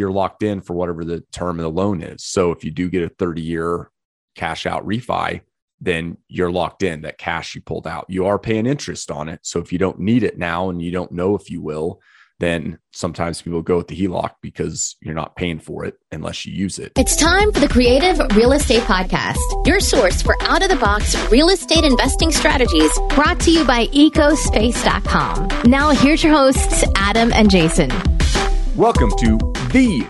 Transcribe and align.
you're 0.00 0.10
locked 0.10 0.42
in 0.42 0.60
for 0.60 0.74
whatever 0.74 1.04
the 1.04 1.20
term 1.30 1.60
of 1.60 1.62
the 1.62 1.70
loan 1.70 2.02
is. 2.02 2.24
So 2.24 2.50
if 2.50 2.64
you 2.64 2.70
do 2.70 2.88
get 2.88 3.04
a 3.04 3.08
30 3.10 3.42
year 3.42 3.90
cash 4.34 4.66
out 4.66 4.84
refi, 4.84 5.42
then 5.80 6.16
you're 6.28 6.50
locked 6.50 6.82
in 6.82 7.02
that 7.02 7.18
cash 7.18 7.54
you 7.54 7.60
pulled 7.60 7.86
out. 7.86 8.06
You 8.08 8.26
are 8.26 8.38
paying 8.38 8.66
interest 8.66 9.10
on 9.10 9.28
it. 9.28 9.40
So 9.42 9.60
if 9.60 9.72
you 9.72 9.78
don't 9.78 10.00
need 10.00 10.22
it 10.22 10.38
now 10.38 10.70
and 10.70 10.82
you 10.82 10.90
don't 10.90 11.12
know 11.12 11.36
if 11.36 11.50
you 11.50 11.62
will, 11.62 12.00
then 12.38 12.78
sometimes 12.92 13.42
people 13.42 13.60
go 13.60 13.76
with 13.76 13.88
the 13.88 13.96
HELOC 13.96 14.30
because 14.40 14.96
you're 15.02 15.14
not 15.14 15.36
paying 15.36 15.58
for 15.58 15.84
it 15.84 15.96
unless 16.10 16.46
you 16.46 16.54
use 16.54 16.78
it. 16.78 16.92
It's 16.96 17.14
time 17.14 17.52
for 17.52 17.60
the 17.60 17.68
Creative 17.68 18.18
Real 18.34 18.52
Estate 18.52 18.82
Podcast, 18.82 19.66
your 19.66 19.80
source 19.80 20.22
for 20.22 20.36
out 20.42 20.62
of 20.62 20.70
the 20.70 20.76
box 20.76 21.14
real 21.30 21.50
estate 21.50 21.84
investing 21.84 22.30
strategies 22.30 22.90
brought 23.10 23.40
to 23.40 23.50
you 23.50 23.64
by 23.66 23.86
ecospace.com. 23.88 25.70
Now, 25.70 25.90
here's 25.90 26.24
your 26.24 26.32
hosts, 26.32 26.84
Adam 26.96 27.30
and 27.34 27.50
Jason. 27.50 27.90
Welcome 28.80 29.10
to 29.18 29.36
the 29.72 30.06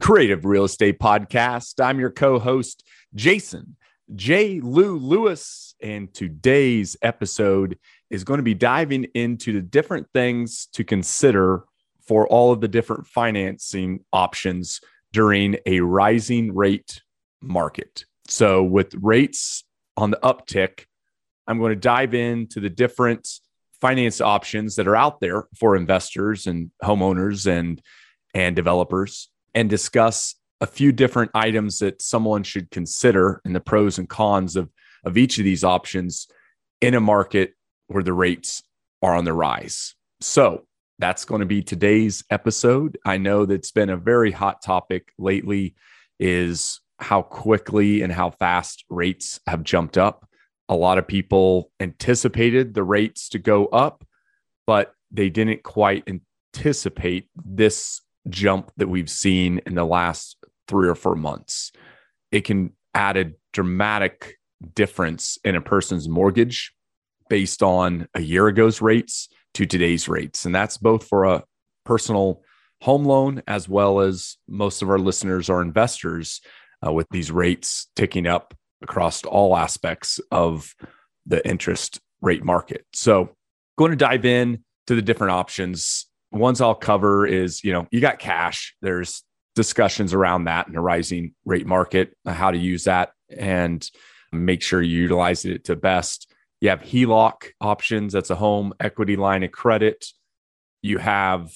Creative 0.00 0.46
Real 0.46 0.64
Estate 0.64 0.98
Podcast. 0.98 1.78
I'm 1.78 2.00
your 2.00 2.10
co 2.10 2.38
host, 2.38 2.82
Jason 3.14 3.76
J. 4.14 4.60
Lou 4.60 4.96
Lewis, 4.96 5.74
and 5.82 6.12
today's 6.14 6.96
episode 7.02 7.78
is 8.08 8.24
going 8.24 8.38
to 8.38 8.42
be 8.42 8.54
diving 8.54 9.04
into 9.12 9.52
the 9.52 9.60
different 9.60 10.06
things 10.14 10.68
to 10.72 10.84
consider 10.84 11.64
for 12.08 12.26
all 12.28 12.50
of 12.50 12.62
the 12.62 12.66
different 12.66 13.06
financing 13.06 14.02
options 14.10 14.80
during 15.12 15.56
a 15.66 15.80
rising 15.80 16.54
rate 16.54 17.02
market. 17.42 18.06
So, 18.26 18.62
with 18.62 18.94
rates 19.02 19.64
on 19.98 20.10
the 20.10 20.18
uptick, 20.22 20.86
I'm 21.46 21.58
going 21.58 21.72
to 21.72 21.76
dive 21.76 22.14
into 22.14 22.60
the 22.60 22.70
different 22.70 23.28
finance 23.82 24.22
options 24.22 24.76
that 24.76 24.88
are 24.88 24.96
out 24.96 25.20
there 25.20 25.44
for 25.54 25.76
investors 25.76 26.46
and 26.46 26.70
homeowners 26.82 27.46
and 27.46 27.82
and 28.34 28.56
developers 28.56 29.28
and 29.54 29.70
discuss 29.70 30.34
a 30.60 30.66
few 30.66 30.92
different 30.92 31.30
items 31.34 31.78
that 31.78 32.02
someone 32.02 32.42
should 32.42 32.70
consider 32.70 33.40
and 33.44 33.54
the 33.54 33.60
pros 33.60 33.98
and 33.98 34.08
cons 34.08 34.56
of 34.56 34.70
of 35.04 35.16
each 35.18 35.38
of 35.38 35.44
these 35.44 35.64
options 35.64 36.26
in 36.80 36.94
a 36.94 37.00
market 37.00 37.52
where 37.88 38.02
the 38.02 38.12
rates 38.12 38.62
are 39.02 39.14
on 39.14 39.24
the 39.24 39.32
rise. 39.32 39.94
So, 40.20 40.66
that's 40.98 41.24
going 41.24 41.40
to 41.40 41.46
be 41.46 41.60
today's 41.60 42.22
episode. 42.30 42.98
I 43.04 43.18
know 43.18 43.46
that's 43.46 43.72
been 43.72 43.90
a 43.90 43.96
very 43.96 44.30
hot 44.30 44.62
topic 44.62 45.12
lately 45.18 45.74
is 46.20 46.80
how 47.00 47.22
quickly 47.22 48.02
and 48.02 48.12
how 48.12 48.30
fast 48.30 48.84
rates 48.88 49.40
have 49.48 49.64
jumped 49.64 49.98
up. 49.98 50.28
A 50.68 50.76
lot 50.76 50.98
of 50.98 51.06
people 51.06 51.72
anticipated 51.80 52.74
the 52.74 52.84
rates 52.84 53.28
to 53.30 53.40
go 53.40 53.66
up, 53.66 54.06
but 54.66 54.94
they 55.10 55.30
didn't 55.30 55.64
quite 55.64 56.08
anticipate 56.08 57.28
this 57.44 58.00
jump 58.28 58.70
that 58.76 58.88
we've 58.88 59.10
seen 59.10 59.60
in 59.66 59.74
the 59.74 59.84
last 59.84 60.36
three 60.68 60.88
or 60.88 60.94
four 60.94 61.14
months. 61.14 61.72
It 62.32 62.44
can 62.44 62.72
add 62.94 63.16
a 63.16 63.32
dramatic 63.52 64.36
difference 64.74 65.38
in 65.44 65.56
a 65.56 65.60
person's 65.60 66.08
mortgage 66.08 66.72
based 67.28 67.62
on 67.62 68.08
a 68.14 68.20
year 68.20 68.48
ago's 68.48 68.80
rates 68.80 69.28
to 69.54 69.66
today's 69.66 70.08
rates. 70.08 70.44
And 70.44 70.54
that's 70.54 70.78
both 70.78 71.06
for 71.06 71.24
a 71.24 71.44
personal 71.84 72.42
home 72.80 73.04
loan 73.04 73.42
as 73.46 73.68
well 73.68 74.00
as 74.00 74.36
most 74.48 74.82
of 74.82 74.90
our 74.90 74.98
listeners 74.98 75.48
are 75.48 75.62
investors 75.62 76.40
uh, 76.86 76.92
with 76.92 77.06
these 77.10 77.30
rates 77.30 77.88
ticking 77.96 78.26
up 78.26 78.54
across 78.82 79.24
all 79.24 79.56
aspects 79.56 80.20
of 80.30 80.74
the 81.26 81.46
interest 81.48 82.00
rate 82.20 82.44
market. 82.44 82.84
So, 82.92 83.36
going 83.76 83.90
to 83.90 83.96
dive 83.96 84.24
in 84.24 84.64
to 84.86 84.94
the 84.94 85.02
different 85.02 85.32
options. 85.32 86.06
Ones 86.34 86.60
I'll 86.60 86.74
cover 86.74 87.26
is, 87.26 87.62
you 87.64 87.72
know, 87.72 87.86
you 87.90 88.00
got 88.00 88.18
cash. 88.18 88.74
There's 88.82 89.22
discussions 89.54 90.12
around 90.12 90.44
that 90.44 90.68
in 90.68 90.76
a 90.76 90.80
rising 90.80 91.34
rate 91.44 91.66
market, 91.66 92.16
how 92.26 92.50
to 92.50 92.58
use 92.58 92.84
that 92.84 93.12
and 93.30 93.88
make 94.32 94.62
sure 94.62 94.82
you 94.82 95.00
utilize 95.00 95.44
it 95.44 95.64
to 95.64 95.76
best. 95.76 96.32
You 96.60 96.70
have 96.70 96.80
HELOC 96.80 97.50
options. 97.60 98.12
That's 98.12 98.30
a 98.30 98.34
home 98.34 98.72
equity 98.80 99.16
line 99.16 99.42
of 99.44 99.52
credit. 99.52 100.06
You 100.82 100.98
have 100.98 101.52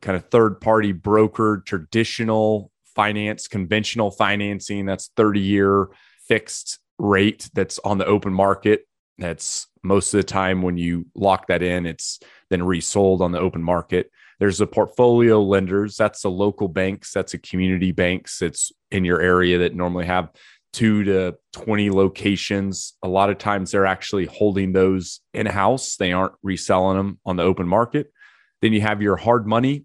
kind 0.00 0.16
of 0.16 0.28
third 0.28 0.60
party 0.60 0.92
brokered 0.92 1.64
traditional 1.66 2.70
finance, 2.94 3.48
conventional 3.48 4.10
financing. 4.10 4.86
That's 4.86 5.10
30 5.16 5.40
year 5.40 5.88
fixed 6.26 6.78
rate 6.98 7.48
that's 7.54 7.78
on 7.84 7.98
the 7.98 8.06
open 8.06 8.32
market. 8.32 8.86
That's 9.18 9.66
most 9.82 10.12
of 10.12 10.18
the 10.18 10.24
time 10.24 10.62
when 10.62 10.76
you 10.76 11.06
lock 11.14 11.46
that 11.46 11.62
in, 11.62 11.86
it's 11.86 12.18
then 12.50 12.62
resold 12.62 13.22
on 13.22 13.32
the 13.32 13.38
open 13.38 13.62
market. 13.62 14.10
There's 14.38 14.58
the 14.58 14.66
portfolio 14.66 15.42
lenders. 15.42 15.96
That's 15.96 16.22
the 16.22 16.30
local 16.30 16.68
banks. 16.68 17.12
That's 17.12 17.34
a 17.34 17.38
community 17.38 17.92
banks. 17.92 18.42
It's 18.42 18.70
in 18.90 19.04
your 19.04 19.20
area 19.20 19.58
that 19.58 19.74
normally 19.74 20.06
have 20.06 20.30
two 20.72 21.04
to 21.04 21.34
20 21.52 21.90
locations. 21.90 22.94
A 23.02 23.08
lot 23.08 23.30
of 23.30 23.38
times 23.38 23.70
they're 23.70 23.86
actually 23.86 24.26
holding 24.26 24.72
those 24.72 25.20
in 25.32 25.46
house, 25.46 25.96
they 25.96 26.12
aren't 26.12 26.34
reselling 26.42 26.98
them 26.98 27.18
on 27.24 27.36
the 27.36 27.42
open 27.42 27.66
market. 27.66 28.12
Then 28.60 28.74
you 28.74 28.82
have 28.82 29.00
your 29.00 29.16
hard 29.16 29.46
money. 29.46 29.84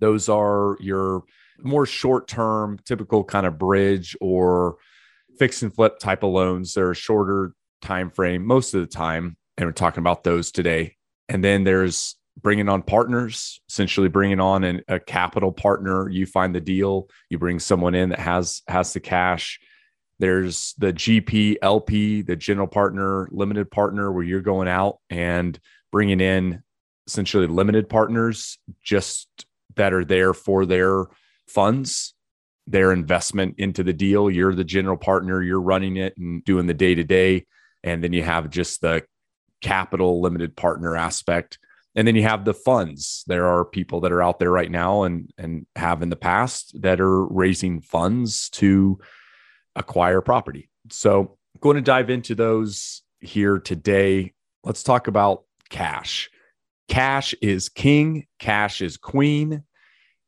Those 0.00 0.28
are 0.28 0.76
your 0.80 1.22
more 1.62 1.86
short 1.86 2.28
term, 2.28 2.78
typical 2.84 3.24
kind 3.24 3.46
of 3.46 3.58
bridge 3.58 4.16
or 4.20 4.76
fix 5.38 5.62
and 5.62 5.74
flip 5.74 5.98
type 5.98 6.22
of 6.22 6.30
loans. 6.30 6.74
They're 6.74 6.90
a 6.90 6.96
shorter 6.96 7.54
time 7.80 8.10
frame 8.10 8.46
most 8.46 8.74
of 8.74 8.80
the 8.80 8.86
time. 8.86 9.36
And 9.56 9.66
we're 9.66 9.72
talking 9.72 10.02
about 10.02 10.24
those 10.24 10.52
today. 10.52 10.96
And 11.28 11.42
then 11.42 11.64
there's 11.64 12.16
bringing 12.40 12.68
on 12.68 12.82
partners, 12.82 13.60
essentially 13.68 14.08
bringing 14.08 14.40
on 14.40 14.64
an, 14.64 14.82
a 14.88 15.00
capital 15.00 15.52
partner. 15.52 16.08
You 16.08 16.26
find 16.26 16.54
the 16.54 16.60
deal, 16.60 17.08
you 17.30 17.38
bring 17.38 17.58
someone 17.58 17.94
in 17.94 18.10
that 18.10 18.20
has 18.20 18.62
has 18.68 18.92
the 18.92 19.00
cash 19.00 19.60
there's 20.18 20.74
the 20.78 20.92
GP, 20.92 21.56
LP, 21.62 22.22
the 22.22 22.36
general 22.36 22.66
partner, 22.66 23.28
limited 23.30 23.70
partner, 23.70 24.10
where 24.10 24.24
you're 24.24 24.40
going 24.40 24.68
out 24.68 24.98
and 25.10 25.58
bringing 25.92 26.20
in 26.20 26.62
essentially 27.06 27.46
limited 27.46 27.88
partners 27.88 28.58
just 28.82 29.28
that 29.76 29.92
are 29.92 30.04
there 30.04 30.34
for 30.34 30.66
their 30.66 31.04
funds, 31.46 32.14
their 32.66 32.92
investment 32.92 33.54
into 33.58 33.84
the 33.84 33.92
deal. 33.92 34.28
You're 34.28 34.54
the 34.54 34.64
general 34.64 34.96
partner, 34.96 35.40
you're 35.40 35.60
running 35.60 35.96
it 35.96 36.16
and 36.16 36.44
doing 36.44 36.66
the 36.66 36.74
day 36.74 36.96
to 36.96 37.04
day. 37.04 37.46
And 37.84 38.02
then 38.02 38.12
you 38.12 38.24
have 38.24 38.50
just 38.50 38.80
the 38.80 39.04
capital 39.60 40.20
limited 40.20 40.56
partner 40.56 40.96
aspect. 40.96 41.58
And 41.98 42.06
then 42.06 42.14
you 42.14 42.22
have 42.22 42.44
the 42.44 42.54
funds. 42.54 43.24
There 43.26 43.48
are 43.48 43.64
people 43.64 44.02
that 44.02 44.12
are 44.12 44.22
out 44.22 44.38
there 44.38 44.52
right 44.52 44.70
now 44.70 45.02
and 45.02 45.32
and 45.36 45.66
have 45.74 46.00
in 46.00 46.10
the 46.10 46.16
past 46.16 46.80
that 46.80 47.00
are 47.00 47.26
raising 47.26 47.80
funds 47.80 48.48
to 48.50 49.00
acquire 49.74 50.20
property. 50.20 50.70
So, 50.90 51.36
I'm 51.56 51.60
going 51.60 51.74
to 51.74 51.82
dive 51.82 52.08
into 52.08 52.36
those 52.36 53.02
here 53.18 53.58
today. 53.58 54.32
Let's 54.62 54.84
talk 54.84 55.08
about 55.08 55.42
cash. 55.70 56.30
Cash 56.86 57.34
is 57.42 57.68
king, 57.68 58.28
cash 58.38 58.80
is 58.80 58.96
queen. 58.96 59.64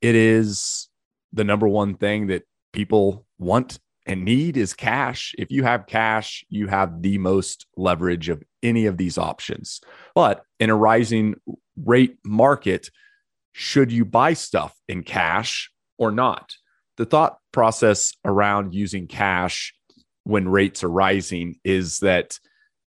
It 0.01 0.17
is 0.17 0.89
the 1.33 1.45
number 1.45 1.69
one 1.69 1.95
thing 1.95 2.27
that 2.27 2.43
people 2.73 3.27
want 3.39 3.79
and 4.11 4.25
need 4.25 4.57
is 4.57 4.75
cash. 4.75 5.35
If 5.39 5.51
you 5.51 5.63
have 5.63 5.87
cash, 5.87 6.45
you 6.49 6.67
have 6.67 7.03
the 7.03 7.19
most 7.19 7.67
leverage 7.77 8.29
of 8.29 8.43
any 8.63 8.87
of 8.87 8.97
these 8.97 9.17
options. 9.17 9.81
But 10.15 10.43
in 10.59 10.69
a 10.69 10.77
rising 10.77 11.37
rate 11.77 12.19
market, 12.25 12.91
should 13.53 13.91
you 13.91 14.05
buy 14.05 14.35
stuff 14.35 14.77
in 14.89 15.03
cash 15.03 15.71
or 15.99 16.11
not? 16.11 16.55
the 17.01 17.07
thought 17.07 17.39
process 17.51 18.13
around 18.27 18.75
using 18.75 19.07
cash 19.07 19.75
when 20.25 20.47
rates 20.47 20.85
are 20.85 20.91
rising 20.91 21.59
is 21.65 22.01
that 22.01 22.39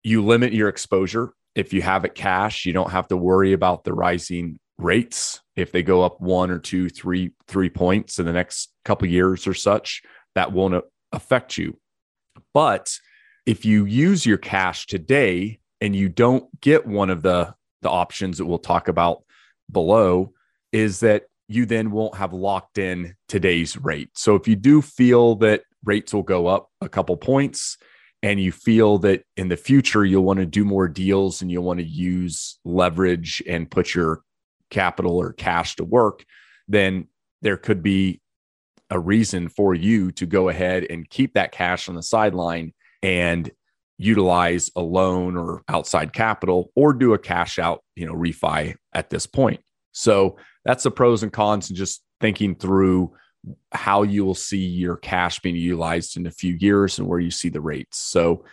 you 0.02 0.24
limit 0.24 0.54
your 0.54 0.70
exposure. 0.70 1.34
If 1.54 1.74
you 1.74 1.82
have 1.82 2.06
it 2.06 2.14
cash, 2.14 2.64
you 2.64 2.72
don't 2.72 2.90
have 2.90 3.08
to 3.08 3.18
worry 3.18 3.52
about 3.52 3.84
the 3.84 3.92
rising 3.92 4.60
rates. 4.78 5.42
If 5.56 5.72
they 5.72 5.82
go 5.82 6.02
up 6.02 6.22
one 6.22 6.50
or 6.50 6.58
two, 6.58 6.88
three, 6.88 7.32
three 7.48 7.68
points 7.68 8.18
in 8.18 8.24
the 8.24 8.32
next 8.32 8.72
couple 8.82 9.06
years 9.08 9.46
or 9.46 9.52
such, 9.52 10.00
that 10.34 10.52
won't 10.52 10.82
affect 11.12 11.58
you. 11.58 11.78
But 12.55 12.99
if 13.46 13.64
you 13.64 13.84
use 13.84 14.26
your 14.26 14.38
cash 14.38 14.87
today 14.87 15.60
and 15.81 15.94
you 15.94 16.08
don't 16.08 16.49
get 16.60 16.87
one 16.87 17.10
of 17.10 17.22
the 17.22 17.55
the 17.82 17.90
options 17.90 18.38
that 18.38 18.46
we'll 18.46 18.58
talk 18.58 18.88
about 18.88 19.22
below, 19.70 20.32
is 20.72 21.00
that 21.00 21.25
you 21.49 21.64
then 21.64 21.90
won't 21.90 22.16
have 22.16 22.32
locked 22.32 22.76
in 22.78 23.14
today's 23.28 23.76
rate. 23.76 24.10
So 24.14 24.34
if 24.34 24.49
you 24.49 24.56
do 24.56 24.82
feel 24.82 25.37
that 25.37 25.62
rates 25.84 26.12
will 26.12 26.22
go 26.22 26.46
up 26.46 26.70
a 26.81 26.88
couple 26.88 27.16
points 27.16 27.78
and 28.22 28.40
you 28.40 28.52
feel 28.52 28.99
that 28.99 29.22
in 29.37 29.49
the 29.49 29.56
future 29.56 30.05
you'll 30.05 30.25
want 30.25 30.40
to 30.40 30.46
do 30.46 30.64
more 30.64 30.88
deals 30.88 31.40
and 31.40 31.50
you'll 31.50 31.64
want 31.64 31.78
to 31.78 31.87
use 31.87 32.58
leverage 32.64 33.43
and 33.49 33.70
put 33.70 33.94
your 33.94 34.22
capital 34.70 35.16
or 35.16 35.32
cash 35.32 35.76
to 35.76 35.84
work, 35.84 36.25
then 36.66 37.06
there 37.43 37.56
could 37.56 37.82
be 37.82 38.20
a 38.90 38.99
reason 38.99 39.49
for 39.49 39.75
you 39.75 40.11
to 40.12 40.26
go 40.26 40.49
ahead 40.49 40.87
and 40.88 41.08
keep 41.08 41.35
that 41.35 41.52
cash 41.52 41.88
on 41.88 41.94
the 41.94 42.02
sideline 42.02 42.73
and 43.02 43.50
utilize 43.99 44.70
a 44.76 44.81
loan 44.81 45.37
or 45.37 45.62
outside 45.69 46.12
capital 46.12 46.70
or 46.75 46.93
do 46.93 47.14
a 47.14 47.19
cash 47.19 47.58
out, 47.58 47.82
you 47.96 48.06
know, 48.06 48.14
refi 48.14 48.75
at 48.93 49.11
this 49.11 49.26
point. 49.26 49.61
So 49.93 50.37
that's 50.64 50.85
the 50.85 50.90
pros 50.90 51.23
and 51.23 51.32
cons 51.32 51.69
and 51.69 51.76
just 51.76 52.02
thinking 52.20 52.55
through 52.55 53.12
how 53.73 54.02
you 54.02 54.25
will 54.25 54.35
see 54.35 54.64
your 54.64 54.96
cash 54.96 55.41
being 55.41 55.56
utilized 55.56 56.17
in 56.17 56.26
a 56.26 56.31
few 56.31 56.55
years 56.55 56.99
and 56.99 57.08
where 57.08 57.20
you 57.20 57.31
see 57.31 57.49
the 57.49 57.61
rates. 57.61 57.99
So 57.99 58.44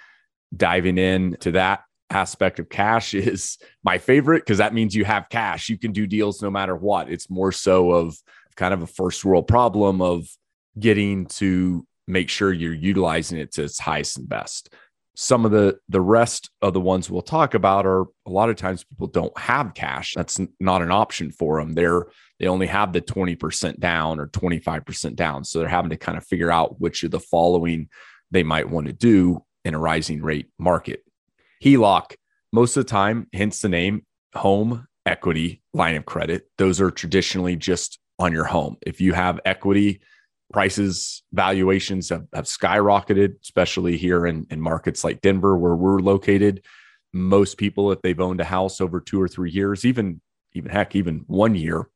diving 0.55 0.97
in 0.97 1.37
to 1.41 1.51
that 1.51 1.83
aspect 2.09 2.59
of 2.59 2.69
cash 2.69 3.13
is 3.13 3.57
my 3.83 3.97
favorite 3.97 4.39
because 4.39 4.57
that 4.57 4.73
means 4.73 4.95
you 4.95 5.05
have 5.05 5.29
cash. 5.29 5.69
You 5.69 5.77
can 5.77 5.91
do 5.91 6.07
deals 6.07 6.41
no 6.41 6.49
matter 6.49 6.75
what. 6.75 7.09
It's 7.09 7.29
more 7.29 7.51
so 7.51 7.91
of 7.91 8.17
kind 8.55 8.73
of 8.73 8.81
a 8.81 8.87
first 8.87 9.23
world 9.25 9.47
problem 9.47 10.01
of 10.01 10.27
getting 10.77 11.25
to 11.25 11.85
make 12.07 12.29
sure 12.29 12.53
you're 12.53 12.73
utilizing 12.73 13.39
it 13.39 13.53
to 13.53 13.63
its 13.63 13.79
highest 13.79 14.17
and 14.17 14.29
best. 14.29 14.73
Some 15.17 15.45
of 15.45 15.51
the 15.51 15.79
the 15.87 16.01
rest 16.01 16.49
of 16.61 16.73
the 16.73 16.81
ones 16.81 17.09
we'll 17.09 17.21
talk 17.21 17.53
about 17.53 17.85
are 17.85 18.01
a 18.25 18.29
lot 18.29 18.49
of 18.49 18.57
times 18.57 18.83
people 18.83 19.07
don't 19.07 19.37
have 19.37 19.73
cash. 19.73 20.13
That's 20.13 20.39
not 20.59 20.81
an 20.81 20.91
option 20.91 21.31
for 21.31 21.59
them. 21.59 21.73
They're 21.73 22.07
they 22.39 22.47
only 22.47 22.67
have 22.67 22.91
the 22.91 23.01
20% 23.01 23.79
down 23.79 24.19
or 24.19 24.27
25% 24.27 25.15
down. 25.15 25.45
So 25.45 25.59
they're 25.59 25.69
having 25.69 25.91
to 25.91 25.97
kind 25.97 26.17
of 26.17 26.25
figure 26.25 26.51
out 26.51 26.81
which 26.81 27.03
of 27.03 27.11
the 27.11 27.19
following 27.19 27.87
they 28.29 28.43
might 28.43 28.69
want 28.69 28.87
to 28.87 28.93
do 28.93 29.41
in 29.63 29.73
a 29.73 29.79
rising 29.79 30.21
rate 30.21 30.49
market. 30.59 31.01
HELOC, 31.63 32.15
most 32.51 32.75
of 32.75 32.85
the 32.85 32.89
time, 32.89 33.27
hence 33.31 33.61
the 33.61 33.69
name 33.69 34.05
home 34.33 34.85
equity 35.05 35.61
line 35.73 35.95
of 35.95 36.05
credit. 36.05 36.49
Those 36.57 36.81
are 36.81 36.91
traditionally 36.91 37.55
just 37.55 37.99
on 38.19 38.31
your 38.31 38.45
home. 38.45 38.77
If 38.85 39.01
you 39.01 39.13
have 39.13 39.39
equity, 39.45 40.01
prices, 40.53 41.23
valuations 41.33 42.09
have, 42.09 42.25
have 42.33 42.45
skyrocketed, 42.45 43.41
especially 43.41 43.97
here 43.97 44.25
in, 44.25 44.47
in 44.49 44.61
markets 44.61 45.03
like 45.03 45.21
Denver, 45.21 45.57
where 45.57 45.75
we're 45.75 45.99
located. 45.99 46.63
Most 47.13 47.57
people, 47.57 47.91
if 47.91 48.01
they've 48.01 48.19
owned 48.19 48.41
a 48.41 48.45
house 48.45 48.81
over 48.81 48.99
two 48.99 49.21
or 49.21 49.27
three 49.27 49.51
years, 49.51 49.85
even 49.85 50.21
even 50.53 50.71
heck, 50.71 50.95
even 50.95 51.25
one 51.27 51.53
year, 51.53 51.89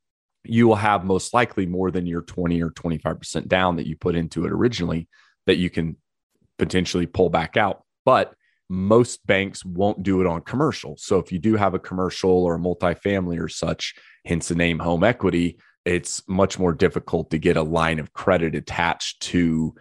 you 0.44 0.68
will 0.68 0.76
have 0.76 1.06
most 1.06 1.34
likely 1.34 1.66
more 1.66 1.92
than 1.92 2.06
your 2.06 2.22
20 2.22 2.62
or 2.62 2.72
25% 2.72 3.48
down 3.48 3.78
that 3.78 3.88
you 3.88 3.96
put 3.96 4.16
into 4.16 4.46
it 4.46 4.52
originally 4.52 5.08
that 5.46 5.56
you 5.56 5.70
can 5.70 5.96
potentially 6.58 7.06
pull 7.06 7.30
back 7.30 7.56
out. 7.56 7.84
But 8.06 8.34
most 8.70 9.26
banks 9.26 9.66
won't 9.66 10.04
do 10.04 10.22
it 10.22 10.28
on 10.28 10.42
commercial. 10.42 10.96
So 10.98 11.20
if 11.20 11.32
you 11.32 11.40
do 11.40 11.56
have 11.56 11.74
a 11.74 11.80
commercial 11.80 12.32
or 12.32 12.56
a 12.56 12.60
multifamily 12.60 13.40
or 13.40 13.48
such, 13.48 13.96
hence 14.26 14.50
the 14.50 14.56
name 14.56 14.80
home 14.80 15.04
equity, 15.04 15.58
it's 15.86 16.22
much 16.28 16.60
more 16.60 16.74
difficult 16.74 17.32
to 17.32 17.38
get 17.38 17.58
a 17.58 17.64
line 17.64 18.00
of 18.00 18.14
credit 18.14 18.56
attached 18.56 19.22
to 19.22 19.76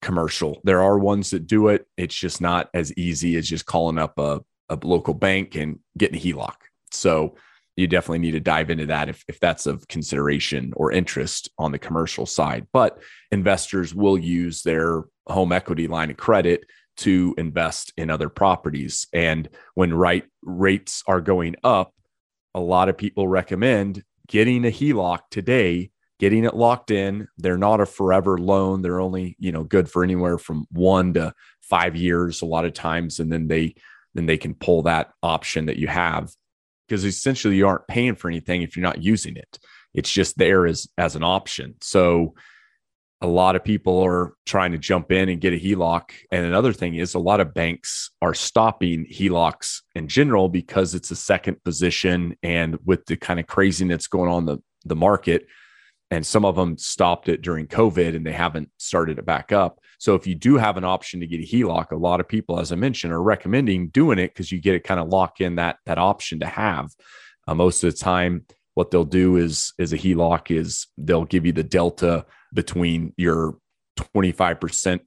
commercial. 0.00 0.60
There 0.64 0.82
are 0.82 0.98
ones 0.98 1.30
that 1.30 1.46
do 1.46 1.68
it. 1.68 1.86
It's 1.96 2.14
just 2.14 2.40
not 2.40 2.68
as 2.74 2.92
easy 2.96 3.36
as 3.36 3.48
just 3.48 3.66
calling 3.66 3.98
up 3.98 4.18
a, 4.18 4.40
a 4.68 4.78
local 4.82 5.14
bank 5.14 5.56
and 5.56 5.80
getting 5.96 6.16
a 6.16 6.22
HELOC. 6.22 6.54
So 6.92 7.36
you 7.76 7.86
definitely 7.86 8.18
need 8.18 8.32
to 8.32 8.40
dive 8.40 8.70
into 8.70 8.86
that 8.86 9.08
if, 9.08 9.24
if 9.28 9.38
that's 9.40 9.66
of 9.66 9.86
consideration 9.88 10.72
or 10.76 10.90
interest 10.92 11.48
on 11.58 11.72
the 11.72 11.78
commercial 11.78 12.26
side. 12.26 12.66
But 12.72 13.00
investors 13.30 13.94
will 13.94 14.18
use 14.18 14.62
their 14.62 15.04
home 15.26 15.52
equity 15.52 15.86
line 15.86 16.10
of 16.10 16.16
credit 16.16 16.64
to 16.98 17.34
invest 17.38 17.92
in 17.96 18.10
other 18.10 18.28
properties. 18.28 19.06
And 19.12 19.48
when 19.74 19.94
right 19.94 20.24
rates 20.42 21.04
are 21.06 21.20
going 21.20 21.54
up, 21.62 21.94
a 22.54 22.60
lot 22.60 22.88
of 22.88 22.98
people 22.98 23.28
recommend 23.28 24.02
getting 24.28 24.64
a 24.64 24.70
HELOC 24.70 25.20
today, 25.30 25.90
getting 26.18 26.44
it 26.44 26.54
locked 26.54 26.90
in. 26.90 27.28
They're 27.38 27.58
not 27.58 27.80
a 27.80 27.86
forever 27.86 28.38
loan. 28.38 28.82
They're 28.82 29.00
only, 29.00 29.36
you 29.38 29.52
know, 29.52 29.64
good 29.64 29.90
for 29.90 30.04
anywhere 30.04 30.38
from 30.38 30.66
one 30.70 31.14
to 31.14 31.34
five 31.62 31.96
years 31.96 32.42
a 32.42 32.46
lot 32.46 32.64
of 32.64 32.74
times. 32.74 33.18
And 33.18 33.32
then 33.32 33.48
they 33.48 33.74
then 34.14 34.26
they 34.26 34.38
can 34.38 34.54
pull 34.54 34.82
that 34.82 35.12
option 35.22 35.66
that 35.66 35.76
you 35.76 35.86
have 35.86 36.32
because 36.86 37.04
essentially 37.04 37.56
you 37.56 37.68
aren't 37.68 37.86
paying 37.88 38.14
for 38.14 38.28
anything 38.28 38.62
if 38.62 38.76
you're 38.76 38.82
not 38.82 39.02
using 39.02 39.36
it. 39.36 39.58
It's 39.94 40.10
just 40.10 40.38
there 40.38 40.66
as 40.66 40.88
as 40.96 41.16
an 41.16 41.22
option. 41.22 41.74
So 41.80 42.34
a 43.20 43.26
lot 43.26 43.56
of 43.56 43.64
people 43.64 44.00
are 44.04 44.34
trying 44.46 44.72
to 44.72 44.78
jump 44.78 45.10
in 45.10 45.28
and 45.28 45.40
get 45.40 45.52
a 45.52 45.56
HELOC. 45.56 46.10
And 46.30 46.46
another 46.46 46.72
thing 46.72 46.94
is 46.94 47.14
a 47.14 47.18
lot 47.18 47.40
of 47.40 47.52
banks 47.52 48.10
are 48.22 48.34
stopping 48.34 49.06
HELOCs 49.06 49.82
in 49.96 50.06
general 50.06 50.48
because 50.48 50.94
it's 50.94 51.10
a 51.10 51.16
second 51.16 51.62
position. 51.64 52.36
And 52.42 52.78
with 52.84 53.06
the 53.06 53.16
kind 53.16 53.40
of 53.40 53.46
craziness 53.46 54.06
going 54.06 54.30
on 54.30 54.46
the, 54.46 54.58
the 54.84 54.94
market, 54.94 55.46
and 56.10 56.24
some 56.24 56.44
of 56.44 56.56
them 56.56 56.78
stopped 56.78 57.28
it 57.28 57.42
during 57.42 57.66
COVID 57.66 58.16
and 58.16 58.24
they 58.24 58.32
haven't 58.32 58.70
started 58.78 59.18
it 59.18 59.26
back 59.26 59.52
up. 59.52 59.80
So 59.98 60.14
if 60.14 60.26
you 60.26 60.34
do 60.34 60.56
have 60.56 60.76
an 60.76 60.84
option 60.84 61.20
to 61.20 61.26
get 61.26 61.40
a 61.40 61.46
HELOC, 61.46 61.90
a 61.90 61.96
lot 61.96 62.20
of 62.20 62.28
people, 62.28 62.60
as 62.60 62.72
I 62.72 62.76
mentioned, 62.76 63.12
are 63.12 63.22
recommending 63.22 63.88
doing 63.88 64.18
it 64.18 64.28
because 64.28 64.50
you 64.50 64.60
get 64.60 64.74
it 64.74 64.84
kind 64.84 65.00
of 65.00 65.08
lock 65.08 65.40
in 65.40 65.56
that 65.56 65.78
that 65.86 65.98
option 65.98 66.40
to 66.40 66.46
have. 66.46 66.94
Uh, 67.46 67.54
most 67.54 67.82
of 67.82 67.92
the 67.92 67.98
time, 67.98 68.46
what 68.74 68.90
they'll 68.90 69.04
do 69.04 69.36
is 69.36 69.72
is 69.76 69.92
a 69.92 69.98
HELOC 69.98 70.56
is 70.56 70.86
they'll 70.96 71.24
give 71.24 71.44
you 71.44 71.52
the 71.52 71.64
delta 71.64 72.24
between 72.52 73.12
your 73.16 73.58
25% 73.98 75.00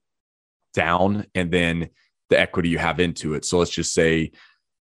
down 0.74 1.26
and 1.36 1.52
then 1.52 1.90
the 2.30 2.40
equity 2.40 2.70
you 2.70 2.78
have 2.78 3.00
into 3.00 3.34
it. 3.34 3.46
So 3.46 3.60
let's 3.60 3.72
just 3.72 3.94
say 3.94 4.32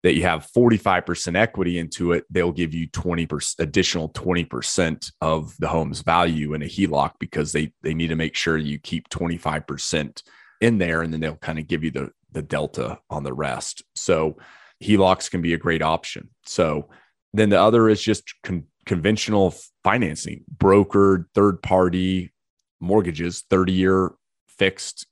that 0.03 0.15
you 0.15 0.23
have 0.23 0.47
45% 0.55 1.35
equity 1.35 1.77
into 1.77 2.13
it, 2.13 2.23
they'll 2.29 2.53
give 2.53 2.73
you 2.73 2.87
20% 2.89 3.55
additional 3.59 4.09
20% 4.09 5.11
of 5.21 5.55
the 5.59 5.67
home's 5.67 6.01
value 6.01 6.53
in 6.53 6.61
a 6.61 6.65
HELOC 6.65 7.11
because 7.19 7.51
they 7.51 7.73
they 7.81 7.93
need 7.93 8.07
to 8.07 8.15
make 8.15 8.35
sure 8.35 8.57
you 8.57 8.79
keep 8.79 9.09
25% 9.09 10.23
in 10.61 10.77
there 10.77 11.01
and 11.01 11.11
then 11.11 11.19
they'll 11.19 11.35
kind 11.35 11.59
of 11.59 11.67
give 11.67 11.83
you 11.83 11.91
the 11.91 12.11
the 12.31 12.41
delta 12.41 12.99
on 13.09 13.23
the 13.23 13.33
rest. 13.33 13.83
So 13.95 14.37
HELOCs 14.83 15.29
can 15.29 15.41
be 15.41 15.53
a 15.53 15.57
great 15.57 15.81
option. 15.81 16.29
So 16.45 16.89
then 17.33 17.49
the 17.49 17.59
other 17.59 17.89
is 17.89 18.01
just 18.01 18.35
con- 18.43 18.67
conventional 18.85 19.55
financing, 19.83 20.43
brokered, 20.55 21.25
third 21.33 21.61
party, 21.61 22.31
mortgages, 22.79 23.43
30 23.49 23.73
year 23.73 24.11
fixed 24.47 25.07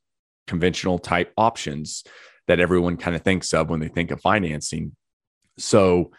conventional 0.45 0.99
type 0.99 1.33
options 1.37 2.03
that 2.47 2.59
everyone 2.59 2.97
kind 2.97 3.15
of 3.15 3.21
thinks 3.21 3.53
of 3.53 3.69
when 3.69 3.79
they 3.79 3.87
think 3.87 4.11
of 4.11 4.21
financing. 4.21 4.95
So 5.57 6.11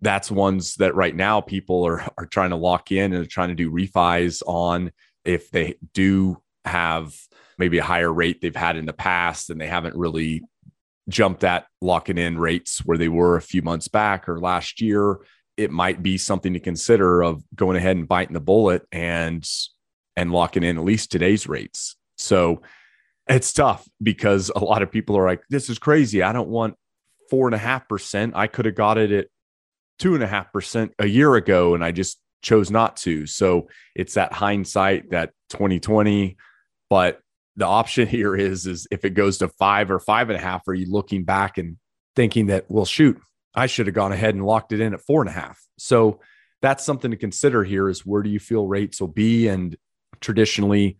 that's 0.00 0.30
ones 0.30 0.74
that 0.76 0.94
right 0.94 1.14
now 1.14 1.40
people 1.40 1.86
are, 1.86 2.06
are 2.18 2.26
trying 2.26 2.50
to 2.50 2.56
lock 2.56 2.92
in 2.92 3.12
and 3.12 3.28
trying 3.28 3.48
to 3.48 3.54
do 3.54 3.70
refis 3.70 4.42
on 4.46 4.92
if 5.24 5.50
they 5.50 5.76
do 5.94 6.42
have 6.64 7.14
maybe 7.58 7.78
a 7.78 7.84
higher 7.84 8.12
rate 8.12 8.40
they've 8.40 8.54
had 8.54 8.76
in 8.76 8.84
the 8.84 8.92
past 8.92 9.50
and 9.50 9.60
they 9.60 9.66
haven't 9.66 9.96
really 9.96 10.42
jumped 11.08 11.44
at 11.44 11.66
locking 11.80 12.18
in 12.18 12.38
rates 12.38 12.84
where 12.84 12.98
they 12.98 13.08
were 13.08 13.36
a 13.36 13.42
few 13.42 13.62
months 13.62 13.88
back 13.88 14.28
or 14.28 14.40
last 14.40 14.80
year 14.80 15.18
it 15.56 15.70
might 15.70 16.02
be 16.02 16.18
something 16.18 16.54
to 16.54 16.60
consider 16.60 17.22
of 17.22 17.42
going 17.54 17.76
ahead 17.76 17.96
and 17.96 18.08
biting 18.08 18.34
the 18.34 18.40
bullet 18.40 18.86
and 18.90 19.48
and 20.16 20.32
locking 20.32 20.62
in 20.62 20.78
at 20.78 20.84
least 20.84 21.10
today's 21.10 21.48
rates. 21.48 21.96
So 22.16 22.62
it's 23.28 23.52
tough 23.52 23.88
because 24.02 24.50
a 24.54 24.60
lot 24.60 24.82
of 24.82 24.90
people 24.90 25.16
are 25.16 25.26
like, 25.26 25.42
this 25.50 25.70
is 25.70 25.78
crazy. 25.78 26.22
I 26.22 26.32
don't 26.32 26.48
want 26.48 26.76
four 27.30 27.48
and 27.48 27.54
a 27.54 27.58
half 27.58 27.88
percent. 27.88 28.34
I 28.36 28.46
could 28.46 28.66
have 28.66 28.74
got 28.74 28.98
it 28.98 29.10
at 29.10 29.26
two 29.98 30.14
and 30.14 30.22
a 30.22 30.26
half 30.26 30.52
percent 30.52 30.92
a 30.98 31.06
year 31.06 31.34
ago 31.34 31.74
and 31.74 31.84
I 31.84 31.90
just 31.90 32.18
chose 32.42 32.70
not 32.70 32.96
to. 32.98 33.26
So 33.26 33.68
it's 33.94 34.14
that 34.14 34.32
hindsight, 34.32 35.10
that 35.10 35.32
2020. 35.50 36.36
But 36.90 37.20
the 37.56 37.66
option 37.66 38.06
here 38.08 38.36
is 38.36 38.66
is 38.66 38.86
if 38.90 39.04
it 39.04 39.10
goes 39.10 39.38
to 39.38 39.48
five 39.48 39.90
or 39.90 39.98
five 39.98 40.30
and 40.30 40.38
a 40.38 40.42
half, 40.42 40.68
are 40.68 40.74
you 40.74 40.90
looking 40.90 41.24
back 41.24 41.58
and 41.58 41.78
thinking 42.14 42.46
that, 42.46 42.66
well, 42.68 42.84
shoot, 42.84 43.20
I 43.54 43.66
should 43.66 43.86
have 43.86 43.94
gone 43.94 44.12
ahead 44.12 44.34
and 44.34 44.44
locked 44.44 44.72
it 44.72 44.80
in 44.80 44.94
at 44.94 45.00
four 45.00 45.22
and 45.22 45.30
a 45.30 45.32
half. 45.32 45.60
So 45.78 46.20
that's 46.60 46.84
something 46.84 47.10
to 47.10 47.16
consider 47.16 47.62
here 47.64 47.88
is 47.88 48.06
where 48.06 48.22
do 48.22 48.30
you 48.30 48.40
feel 48.40 48.66
rates 48.66 49.00
will 49.00 49.08
be? 49.08 49.48
And 49.48 49.76
traditionally 50.20 50.96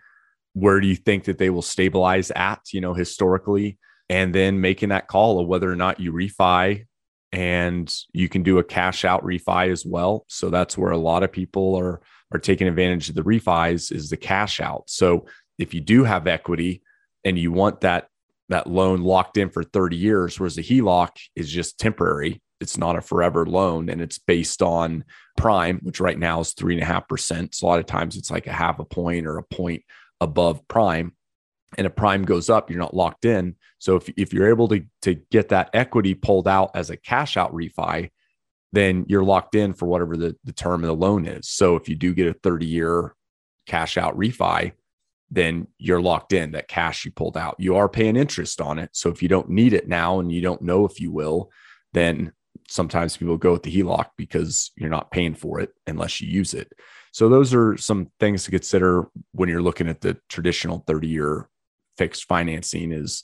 where 0.54 0.80
do 0.80 0.86
you 0.86 0.96
think 0.96 1.24
that 1.24 1.38
they 1.38 1.50
will 1.50 1.62
stabilize 1.62 2.30
at 2.32 2.60
you 2.72 2.80
know 2.80 2.94
historically? 2.94 3.78
And 4.10 4.34
then 4.34 4.60
making 4.60 4.90
that 4.90 5.08
call 5.08 5.40
of 5.40 5.46
whether 5.46 5.70
or 5.70 5.76
not 5.76 5.98
you 5.98 6.12
refi 6.12 6.84
and 7.32 7.92
you 8.12 8.28
can 8.28 8.42
do 8.42 8.58
a 8.58 8.64
cash 8.64 9.04
out 9.04 9.24
refi 9.24 9.70
as 9.70 9.84
well. 9.84 10.24
So 10.28 10.50
that's 10.50 10.76
where 10.76 10.92
a 10.92 10.98
lot 10.98 11.22
of 11.22 11.32
people 11.32 11.74
are 11.76 12.00
are 12.32 12.38
taking 12.38 12.68
advantage 12.68 13.08
of 13.08 13.14
the 13.14 13.22
refis 13.22 13.92
is 13.92 14.10
the 14.10 14.16
cash 14.16 14.60
out. 14.60 14.84
So 14.88 15.26
if 15.58 15.72
you 15.72 15.80
do 15.80 16.04
have 16.04 16.26
equity 16.26 16.82
and 17.24 17.38
you 17.38 17.52
want 17.52 17.80
that 17.80 18.08
that 18.50 18.66
loan 18.66 19.02
locked 19.02 19.38
in 19.38 19.48
for 19.48 19.62
30 19.62 19.96
years 19.96 20.38
whereas 20.38 20.56
the 20.56 20.62
HELOC 20.62 21.10
is 21.34 21.50
just 21.50 21.78
temporary 21.78 22.42
it's 22.64 22.78
not 22.78 22.96
a 22.96 23.02
forever 23.02 23.46
loan 23.46 23.88
and 23.88 24.00
it's 24.00 24.18
based 24.18 24.62
on 24.62 25.04
prime, 25.36 25.78
which 25.82 26.00
right 26.00 26.18
now 26.18 26.40
is 26.40 26.54
three 26.54 26.74
and 26.74 26.82
a 26.82 26.86
half 26.86 27.06
percent. 27.06 27.54
So 27.54 27.66
a 27.66 27.68
lot 27.68 27.78
of 27.78 27.86
times 27.86 28.16
it's 28.16 28.30
like 28.30 28.48
a 28.48 28.52
half 28.52 28.80
a 28.80 28.84
point 28.84 29.26
or 29.26 29.38
a 29.38 29.44
point 29.44 29.84
above 30.20 30.66
prime. 30.66 31.12
And 31.76 31.86
if 31.86 31.94
prime 31.94 32.24
goes 32.24 32.50
up, 32.50 32.70
you're 32.70 32.80
not 32.80 32.96
locked 32.96 33.24
in. 33.24 33.56
So 33.78 33.96
if, 33.96 34.08
if 34.16 34.32
you're 34.32 34.48
able 34.48 34.68
to, 34.68 34.84
to 35.02 35.14
get 35.30 35.50
that 35.50 35.70
equity 35.74 36.14
pulled 36.14 36.48
out 36.48 36.70
as 36.74 36.90
a 36.90 36.96
cash 36.96 37.36
out 37.36 37.52
refi, 37.52 38.10
then 38.72 39.04
you're 39.08 39.24
locked 39.24 39.54
in 39.54 39.74
for 39.74 39.86
whatever 39.86 40.16
the, 40.16 40.36
the 40.44 40.52
term 40.52 40.82
of 40.82 40.88
the 40.88 40.94
loan 40.94 41.26
is. 41.26 41.48
So 41.48 41.76
if 41.76 41.88
you 41.88 41.94
do 41.94 42.14
get 42.14 42.26
a 42.26 42.38
30 42.42 42.66
year 42.66 43.14
cash 43.66 43.96
out 43.98 44.16
refi, 44.16 44.72
then 45.30 45.66
you're 45.78 46.00
locked 46.00 46.32
in 46.32 46.52
that 46.52 46.68
cash 46.68 47.04
you 47.04 47.10
pulled 47.10 47.36
out. 47.36 47.56
You 47.58 47.76
are 47.76 47.88
paying 47.88 48.16
interest 48.16 48.60
on 48.60 48.78
it. 48.78 48.90
So 48.92 49.10
if 49.10 49.22
you 49.22 49.28
don't 49.28 49.50
need 49.50 49.72
it 49.72 49.88
now 49.88 50.18
and 50.18 50.30
you 50.30 50.40
don't 50.40 50.62
know 50.62 50.84
if 50.86 51.00
you 51.00 51.10
will, 51.10 51.50
then 51.92 52.32
sometimes 52.68 53.16
people 53.16 53.36
go 53.36 53.52
with 53.52 53.62
the 53.62 53.74
HELOC 53.74 54.06
because 54.16 54.70
you're 54.76 54.90
not 54.90 55.10
paying 55.10 55.34
for 55.34 55.60
it 55.60 55.70
unless 55.86 56.20
you 56.20 56.28
use 56.28 56.54
it. 56.54 56.72
So 57.12 57.28
those 57.28 57.54
are 57.54 57.76
some 57.76 58.10
things 58.18 58.44
to 58.44 58.50
consider 58.50 59.08
when 59.32 59.48
you're 59.48 59.62
looking 59.62 59.88
at 59.88 60.00
the 60.00 60.16
traditional 60.28 60.82
30 60.86 61.08
year 61.08 61.48
fixed 61.96 62.24
financing 62.24 62.92
is 62.92 63.22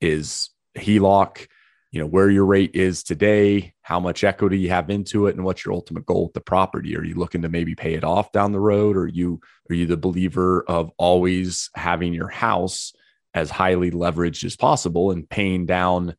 is 0.00 0.50
HELOC, 0.76 1.46
you 1.90 2.00
know, 2.00 2.06
where 2.06 2.30
your 2.30 2.44
rate 2.44 2.74
is 2.74 3.02
today, 3.02 3.74
how 3.82 4.00
much 4.00 4.24
equity 4.24 4.58
you 4.58 4.70
have 4.70 4.90
into 4.90 5.26
it, 5.26 5.34
and 5.34 5.44
what's 5.44 5.64
your 5.64 5.74
ultimate 5.74 6.06
goal 6.06 6.24
with 6.24 6.34
the 6.34 6.40
property. 6.40 6.96
Are 6.96 7.04
you 7.04 7.14
looking 7.14 7.42
to 7.42 7.48
maybe 7.48 7.74
pay 7.74 7.94
it 7.94 8.04
off 8.04 8.32
down 8.32 8.52
the 8.52 8.60
road? 8.60 8.96
Or 8.96 9.02
are 9.02 9.08
you 9.08 9.40
are 9.70 9.74
you 9.74 9.86
the 9.86 9.96
believer 9.96 10.64
of 10.66 10.90
always 10.98 11.70
having 11.74 12.12
your 12.12 12.28
house 12.28 12.92
as 13.34 13.50
highly 13.50 13.90
leveraged 13.90 14.44
as 14.44 14.56
possible 14.56 15.10
and 15.10 15.28
paying 15.28 15.66
down 15.66 16.16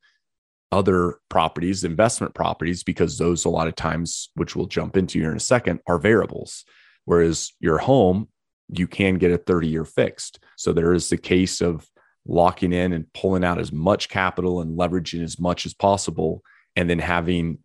other 0.71 1.19
properties, 1.29 1.83
investment 1.83 2.33
properties, 2.33 2.83
because 2.83 3.17
those 3.17 3.45
a 3.45 3.49
lot 3.49 3.67
of 3.67 3.75
times, 3.75 4.29
which 4.35 4.55
we'll 4.55 4.67
jump 4.67 4.95
into 4.95 5.19
here 5.19 5.31
in 5.31 5.37
a 5.37 5.41
second, 5.41 5.79
are 5.87 5.97
variables. 5.97 6.65
Whereas 7.05 7.51
your 7.59 7.79
home, 7.79 8.27
you 8.69 8.87
can 8.87 9.15
get 9.15 9.31
a 9.31 9.37
30 9.37 9.67
year 9.67 9.85
fixed. 9.85 10.39
So 10.57 10.73
there 10.73 10.93
is 10.93 11.09
the 11.09 11.17
case 11.17 11.61
of 11.61 11.87
locking 12.25 12.73
in 12.73 12.93
and 12.93 13.11
pulling 13.13 13.43
out 13.43 13.59
as 13.59 13.71
much 13.71 14.09
capital 14.09 14.61
and 14.61 14.77
leveraging 14.77 15.23
as 15.23 15.39
much 15.39 15.65
as 15.65 15.73
possible, 15.73 16.43
and 16.75 16.89
then 16.89 16.99
having 16.99 17.59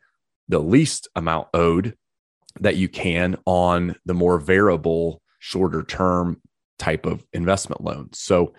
the 0.48 0.58
least 0.58 1.08
amount 1.14 1.48
owed 1.52 1.94
that 2.60 2.76
you 2.76 2.88
can 2.88 3.36
on 3.44 3.96
the 4.06 4.14
more 4.14 4.38
variable, 4.38 5.20
shorter 5.38 5.82
term 5.82 6.40
type 6.78 7.04
of 7.04 7.24
investment 7.32 7.82
loans. 7.82 8.18
So 8.18 8.54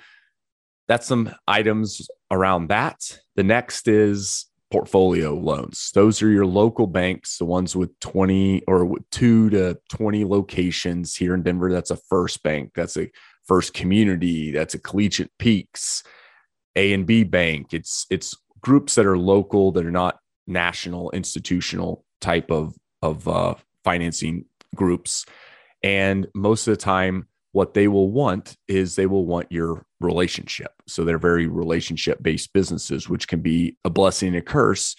that's 0.87 1.07
some 1.07 1.33
items 1.47 2.07
around 2.31 2.67
that. 2.67 3.19
The 3.35 3.43
next 3.43 3.87
is 3.87 4.45
portfolio 4.71 5.33
loans. 5.33 5.91
Those 5.93 6.21
are 6.21 6.29
your 6.29 6.45
local 6.45 6.87
banks, 6.87 7.37
the 7.37 7.45
ones 7.45 7.75
with 7.75 7.97
20 7.99 8.63
or 8.67 8.97
two 9.11 9.49
to 9.51 9.77
20 9.89 10.25
locations 10.25 11.15
here 11.15 11.33
in 11.33 11.43
Denver. 11.43 11.71
That's 11.71 11.91
a 11.91 11.97
first 11.97 12.43
bank. 12.43 12.71
That's 12.75 12.97
a 12.97 13.09
first 13.45 13.73
community. 13.73 14.51
That's 14.51 14.73
a 14.73 14.79
collegiate 14.79 15.31
peaks, 15.37 16.03
A 16.75 16.93
and 16.93 17.05
B 17.05 17.23
bank. 17.23 17.73
It's 17.73 18.05
it's 18.09 18.35
groups 18.61 18.95
that 18.95 19.05
are 19.05 19.17
local 19.17 19.71
that 19.73 19.85
are 19.85 19.91
not 19.91 20.19
national 20.47 21.11
institutional 21.11 22.03
type 22.21 22.51
of 22.51 22.75
of 23.01 23.27
uh, 23.27 23.55
financing 23.83 24.45
groups. 24.73 25.25
And 25.83 26.27
most 26.33 26.67
of 26.67 26.73
the 26.73 26.81
time, 26.81 27.27
what 27.55 27.73
they 27.73 27.87
will 27.87 28.11
want 28.11 28.57
is 28.67 28.97
they 28.97 29.05
will 29.05 29.25
want 29.25 29.49
your 29.49 29.85
relationship. 30.01 30.73
So 30.89 31.05
they're 31.05 31.17
very 31.17 31.47
relationship 31.47 32.21
based 32.21 32.51
businesses, 32.51 33.07
which 33.07 33.29
can 33.29 33.39
be 33.39 33.77
a 33.85 33.89
blessing 33.89 34.27
and 34.27 34.37
a 34.37 34.41
curse. 34.41 34.97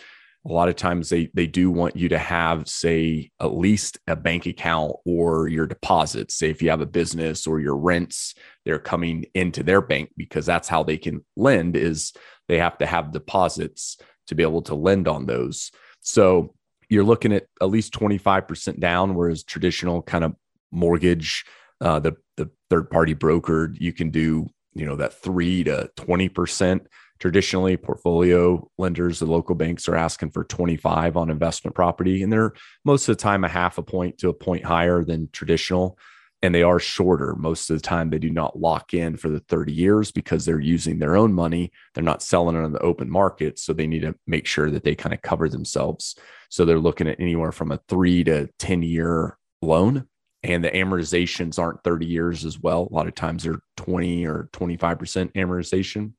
A 0.48 0.50
lot 0.50 0.70
of 0.70 0.74
times 0.74 1.10
they 1.10 1.28
they 1.34 1.46
do 1.46 1.70
want 1.70 1.96
you 1.96 2.08
to 2.08 2.16
have, 2.16 2.66
say, 2.66 3.30
at 3.40 3.54
least 3.54 3.98
a 4.06 4.16
bank 4.16 4.46
account 4.46 4.94
or 5.04 5.48
your 5.48 5.66
deposits. 5.66 6.34
Say 6.36 6.48
if 6.48 6.62
you 6.62 6.70
have 6.70 6.80
a 6.80 6.86
business 6.86 7.46
or 7.46 7.60
your 7.60 7.76
rents, 7.76 8.34
they're 8.64 8.78
coming 8.78 9.26
into 9.34 9.62
their 9.62 9.82
bank 9.82 10.12
because 10.16 10.46
that's 10.46 10.66
how 10.66 10.82
they 10.82 10.96
can 10.96 11.26
lend 11.36 11.76
is 11.76 12.14
they 12.48 12.56
have 12.56 12.78
to 12.78 12.86
have 12.86 13.12
deposits 13.12 13.98
to 14.28 14.34
be 14.34 14.42
able 14.42 14.62
to 14.62 14.74
lend 14.74 15.08
on 15.08 15.26
those. 15.26 15.72
So 16.00 16.54
you're 16.88 17.04
looking 17.04 17.34
at 17.34 17.48
at 17.60 17.68
least 17.68 17.92
25% 17.92 18.80
down, 18.80 19.14
whereas 19.14 19.44
traditional 19.44 20.00
kind 20.00 20.24
of 20.24 20.34
mortgage 20.72 21.44
uh, 21.80 22.00
the 22.00 22.16
the 22.36 22.50
third 22.70 22.90
party 22.90 23.14
brokered, 23.14 23.80
you 23.80 23.92
can 23.92 24.10
do 24.10 24.48
you 24.74 24.86
know 24.86 24.96
that 24.96 25.14
three 25.14 25.64
to 25.64 25.90
twenty 25.96 26.28
percent. 26.28 26.86
Traditionally, 27.18 27.78
portfolio 27.78 28.70
lenders, 28.76 29.20
the 29.20 29.26
local 29.26 29.54
banks 29.54 29.88
are 29.88 29.96
asking 29.96 30.32
for 30.32 30.44
25 30.44 31.16
on 31.16 31.30
investment 31.30 31.74
property, 31.74 32.22
and 32.22 32.30
they're 32.30 32.52
most 32.84 33.08
of 33.08 33.16
the 33.16 33.22
time 33.22 33.42
a 33.42 33.48
half 33.48 33.78
a 33.78 33.82
point 33.82 34.18
to 34.18 34.28
a 34.28 34.34
point 34.34 34.66
higher 34.66 35.02
than 35.02 35.30
traditional. 35.32 35.98
And 36.42 36.54
they 36.54 36.62
are 36.62 36.78
shorter. 36.78 37.34
Most 37.34 37.70
of 37.70 37.78
the 37.78 37.82
time, 37.82 38.10
they 38.10 38.18
do 38.18 38.28
not 38.28 38.60
lock 38.60 38.92
in 38.92 39.16
for 39.16 39.30
the 39.30 39.40
30 39.40 39.72
years 39.72 40.12
because 40.12 40.44
they're 40.44 40.60
using 40.60 40.98
their 40.98 41.16
own 41.16 41.32
money. 41.32 41.72
They're 41.94 42.04
not 42.04 42.22
selling 42.22 42.54
it 42.54 42.62
on 42.62 42.72
the 42.72 42.78
open 42.80 43.10
market. 43.10 43.58
So 43.58 43.72
they 43.72 43.86
need 43.86 44.02
to 44.02 44.14
make 44.26 44.46
sure 44.46 44.70
that 44.70 44.84
they 44.84 44.94
kind 44.94 45.14
of 45.14 45.22
cover 45.22 45.48
themselves. 45.48 46.14
So 46.50 46.66
they're 46.66 46.78
looking 46.78 47.08
at 47.08 47.18
anywhere 47.18 47.52
from 47.52 47.72
a 47.72 47.80
three 47.88 48.22
to 48.24 48.50
10 48.58 48.82
year 48.82 49.38
loan 49.62 50.06
and 50.42 50.64
the 50.64 50.70
amortizations 50.70 51.58
aren't 51.58 51.82
30 51.82 52.06
years 52.06 52.44
as 52.44 52.58
well. 52.58 52.88
A 52.90 52.94
lot 52.94 53.08
of 53.08 53.14
times 53.14 53.44
they're 53.44 53.60
20 53.76 54.26
or 54.26 54.48
25% 54.52 55.32
amortization. 55.32 56.12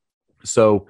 So 0.43 0.87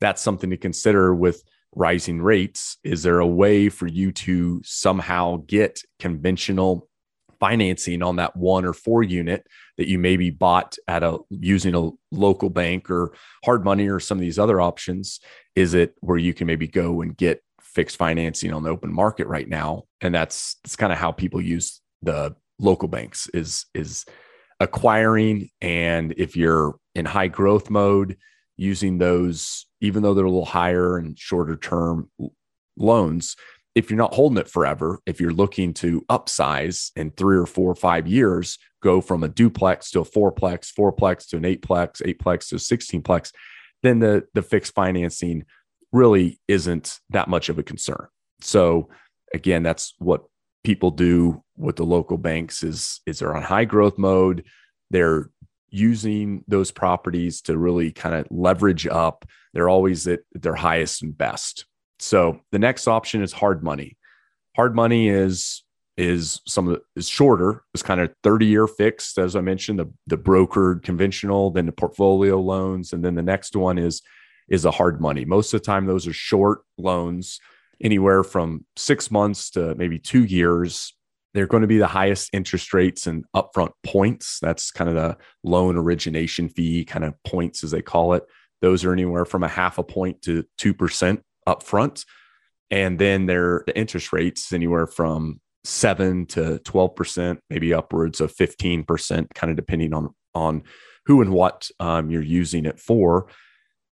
that's 0.00 0.22
something 0.22 0.50
to 0.50 0.56
consider 0.56 1.14
with 1.14 1.42
rising 1.74 2.20
rates. 2.20 2.78
Is 2.82 3.02
there 3.02 3.20
a 3.20 3.26
way 3.26 3.68
for 3.68 3.86
you 3.86 4.12
to 4.12 4.60
somehow 4.64 5.42
get 5.46 5.82
conventional 5.98 6.88
financing 7.38 8.02
on 8.02 8.16
that 8.16 8.36
one 8.36 8.64
or 8.64 8.72
four 8.72 9.02
unit 9.02 9.46
that 9.78 9.88
you 9.88 9.98
maybe 9.98 10.30
bought 10.30 10.76
at 10.86 11.02
a 11.02 11.18
using 11.30 11.74
a 11.74 11.90
local 12.12 12.50
bank 12.50 12.90
or 12.90 13.14
hard 13.44 13.64
money 13.64 13.88
or 13.88 13.98
some 13.98 14.18
of 14.18 14.22
these 14.22 14.38
other 14.38 14.60
options? 14.60 15.20
Is 15.56 15.74
it 15.74 15.94
where 16.00 16.18
you 16.18 16.34
can 16.34 16.46
maybe 16.46 16.68
go 16.68 17.00
and 17.00 17.16
get 17.16 17.42
fixed 17.62 17.96
financing 17.96 18.52
on 18.52 18.62
the 18.62 18.70
open 18.70 18.92
market 18.92 19.26
right 19.26 19.48
now? 19.48 19.84
And 20.00 20.14
that's 20.14 20.56
that's 20.62 20.76
kind 20.76 20.92
of 20.92 20.98
how 20.98 21.12
people 21.12 21.40
use 21.40 21.80
the 22.02 22.36
local 22.60 22.88
banks 22.88 23.28
is 23.34 23.66
is 23.74 24.04
acquiring. 24.60 25.48
And 25.60 26.14
if 26.16 26.36
you're 26.36 26.76
in 26.94 27.06
high 27.06 27.28
growth 27.28 27.70
mode 27.70 28.16
using 28.56 28.98
those 28.98 29.66
even 29.80 30.02
though 30.02 30.12
they're 30.12 30.26
a 30.26 30.30
little 30.30 30.44
higher 30.44 30.98
and 30.98 31.18
shorter 31.18 31.56
term 31.56 32.10
loans 32.76 33.36
if 33.74 33.88
you're 33.88 33.96
not 33.96 34.12
holding 34.12 34.36
it 34.36 34.48
forever 34.48 35.00
if 35.06 35.18
you're 35.18 35.32
looking 35.32 35.72
to 35.72 36.02
upsize 36.10 36.90
in 36.94 37.10
three 37.12 37.38
or 37.38 37.46
four 37.46 37.70
or 37.70 37.74
five 37.74 38.06
years 38.06 38.58
go 38.82 39.00
from 39.00 39.22
a 39.22 39.28
duplex 39.28 39.90
to 39.90 40.00
a 40.00 40.04
fourplex 40.04 40.70
fourplex 40.74 41.26
to 41.26 41.38
an 41.38 41.44
eightplex 41.44 42.02
eightplex 42.02 42.48
to 42.48 42.56
a 42.56 42.58
16plex 42.58 43.32
then 43.82 43.98
the 43.98 44.26
the 44.34 44.42
fixed 44.42 44.74
financing 44.74 45.44
really 45.92 46.38
isn't 46.48 47.00
that 47.10 47.28
much 47.28 47.48
of 47.48 47.58
a 47.58 47.62
concern. 47.62 48.06
So 48.40 48.88
again 49.34 49.62
that's 49.62 49.94
what 49.98 50.24
people 50.64 50.90
do 50.90 51.42
with 51.60 51.76
the 51.76 51.84
local 51.84 52.18
banks 52.18 52.62
is 52.62 53.00
is 53.06 53.18
they're 53.18 53.36
on 53.36 53.42
high 53.42 53.64
growth 53.64 53.98
mode. 53.98 54.44
They're 54.90 55.30
using 55.68 56.44
those 56.48 56.70
properties 56.70 57.42
to 57.42 57.56
really 57.56 57.92
kind 57.92 58.14
of 58.14 58.26
leverage 58.30 58.86
up. 58.86 59.24
They're 59.52 59.68
always 59.68 60.06
at 60.08 60.20
their 60.32 60.56
highest 60.56 61.02
and 61.02 61.16
best. 61.16 61.66
So 61.98 62.40
the 62.50 62.58
next 62.58 62.88
option 62.88 63.22
is 63.22 63.32
hard 63.32 63.62
money. 63.62 63.96
Hard 64.56 64.74
money 64.74 65.08
is 65.08 65.62
is 65.96 66.40
some 66.46 66.66
of 66.66 66.74
the, 66.74 66.82
is 66.96 67.08
shorter 67.08 67.62
it's 67.74 67.82
kind 67.82 68.00
of 68.00 68.10
30 68.22 68.46
year 68.46 68.66
fixed 68.66 69.18
as 69.18 69.34
i 69.34 69.40
mentioned 69.40 69.78
the 69.78 69.92
the 70.06 70.16
brokered 70.16 70.82
conventional 70.82 71.50
then 71.50 71.66
the 71.66 71.72
portfolio 71.72 72.40
loans 72.40 72.92
and 72.92 73.04
then 73.04 73.16
the 73.16 73.22
next 73.22 73.54
one 73.54 73.76
is 73.76 74.00
is 74.50 74.64
a 74.64 74.70
hard 74.70 75.00
money. 75.00 75.24
Most 75.24 75.54
of 75.54 75.60
the 75.60 75.64
time 75.64 75.86
those 75.86 76.06
are 76.06 76.12
short 76.12 76.62
loans 76.76 77.40
anywhere 77.80 78.22
from 78.22 78.66
six 78.76 79.10
months 79.10 79.50
to 79.50 79.74
maybe 79.76 79.98
two 79.98 80.24
years. 80.24 80.92
They're 81.32 81.46
going 81.46 81.62
to 81.62 81.68
be 81.68 81.78
the 81.78 81.86
highest 81.86 82.30
interest 82.32 82.74
rates 82.74 83.06
and 83.06 83.24
upfront 83.34 83.70
points. 83.84 84.38
That's 84.40 84.70
kind 84.70 84.90
of 84.90 84.96
the 84.96 85.16
loan 85.44 85.76
origination 85.76 86.48
fee, 86.48 86.84
kind 86.84 87.04
of 87.04 87.14
points 87.24 87.62
as 87.62 87.70
they 87.70 87.82
call 87.82 88.14
it. 88.14 88.24
Those 88.62 88.84
are 88.84 88.92
anywhere 88.92 89.24
from 89.24 89.42
a 89.42 89.48
half 89.48 89.78
a 89.78 89.82
point 89.82 90.22
to 90.22 90.44
2% 90.58 91.22
upfront. 91.48 92.04
And 92.70 92.98
then 92.98 93.26
their 93.26 93.64
the 93.66 93.76
interest 93.76 94.12
rates 94.12 94.52
anywhere 94.52 94.86
from 94.86 95.40
seven 95.64 96.26
to 96.26 96.60
12%, 96.64 97.38
maybe 97.48 97.74
upwards 97.74 98.20
of 98.20 98.34
15%, 98.34 99.26
kind 99.34 99.50
of 99.50 99.56
depending 99.56 99.92
on, 99.92 100.14
on 100.34 100.62
who 101.06 101.22
and 101.22 101.32
what 101.32 101.68
um, 101.80 102.10
you're 102.10 102.22
using 102.22 102.66
it 102.66 102.78
for. 102.78 103.26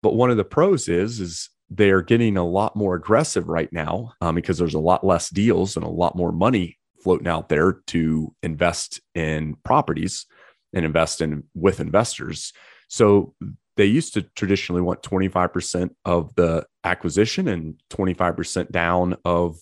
But 0.02 0.14
one 0.14 0.30
of 0.30 0.36
the 0.36 0.44
pros 0.44 0.88
is, 0.88 1.20
is 1.20 1.50
they're 1.70 2.02
getting 2.02 2.36
a 2.36 2.46
lot 2.46 2.76
more 2.76 2.94
aggressive 2.94 3.48
right 3.48 3.72
now 3.72 4.12
um, 4.20 4.34
because 4.34 4.58
there's 4.58 4.74
a 4.74 4.80
lot 4.80 5.04
less 5.04 5.28
deals 5.28 5.76
and 5.76 5.84
a 5.84 5.90
lot 5.90 6.16
more 6.16 6.32
money 6.32 6.77
floating 7.02 7.28
out 7.28 7.48
there 7.48 7.80
to 7.88 8.34
invest 8.42 9.00
in 9.14 9.56
properties 9.64 10.26
and 10.72 10.84
invest 10.84 11.20
in 11.20 11.44
with 11.54 11.80
investors. 11.80 12.52
So 12.88 13.34
they 13.76 13.86
used 13.86 14.14
to 14.14 14.22
traditionally 14.22 14.82
want 14.82 15.02
25% 15.02 15.90
of 16.04 16.34
the 16.34 16.66
acquisition 16.84 17.48
and 17.48 17.80
25% 17.90 18.70
down 18.70 19.16
of 19.24 19.58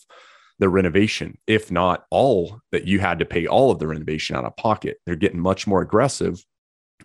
the 0.58 0.68
renovation, 0.68 1.36
if 1.46 1.70
not 1.70 2.06
all 2.10 2.60
that 2.72 2.86
you 2.86 2.98
had 2.98 3.18
to 3.18 3.26
pay 3.26 3.46
all 3.46 3.70
of 3.70 3.78
the 3.78 3.86
renovation 3.86 4.36
out 4.36 4.46
of 4.46 4.56
pocket. 4.56 4.96
They're 5.04 5.16
getting 5.16 5.40
much 5.40 5.66
more 5.66 5.82
aggressive 5.82 6.42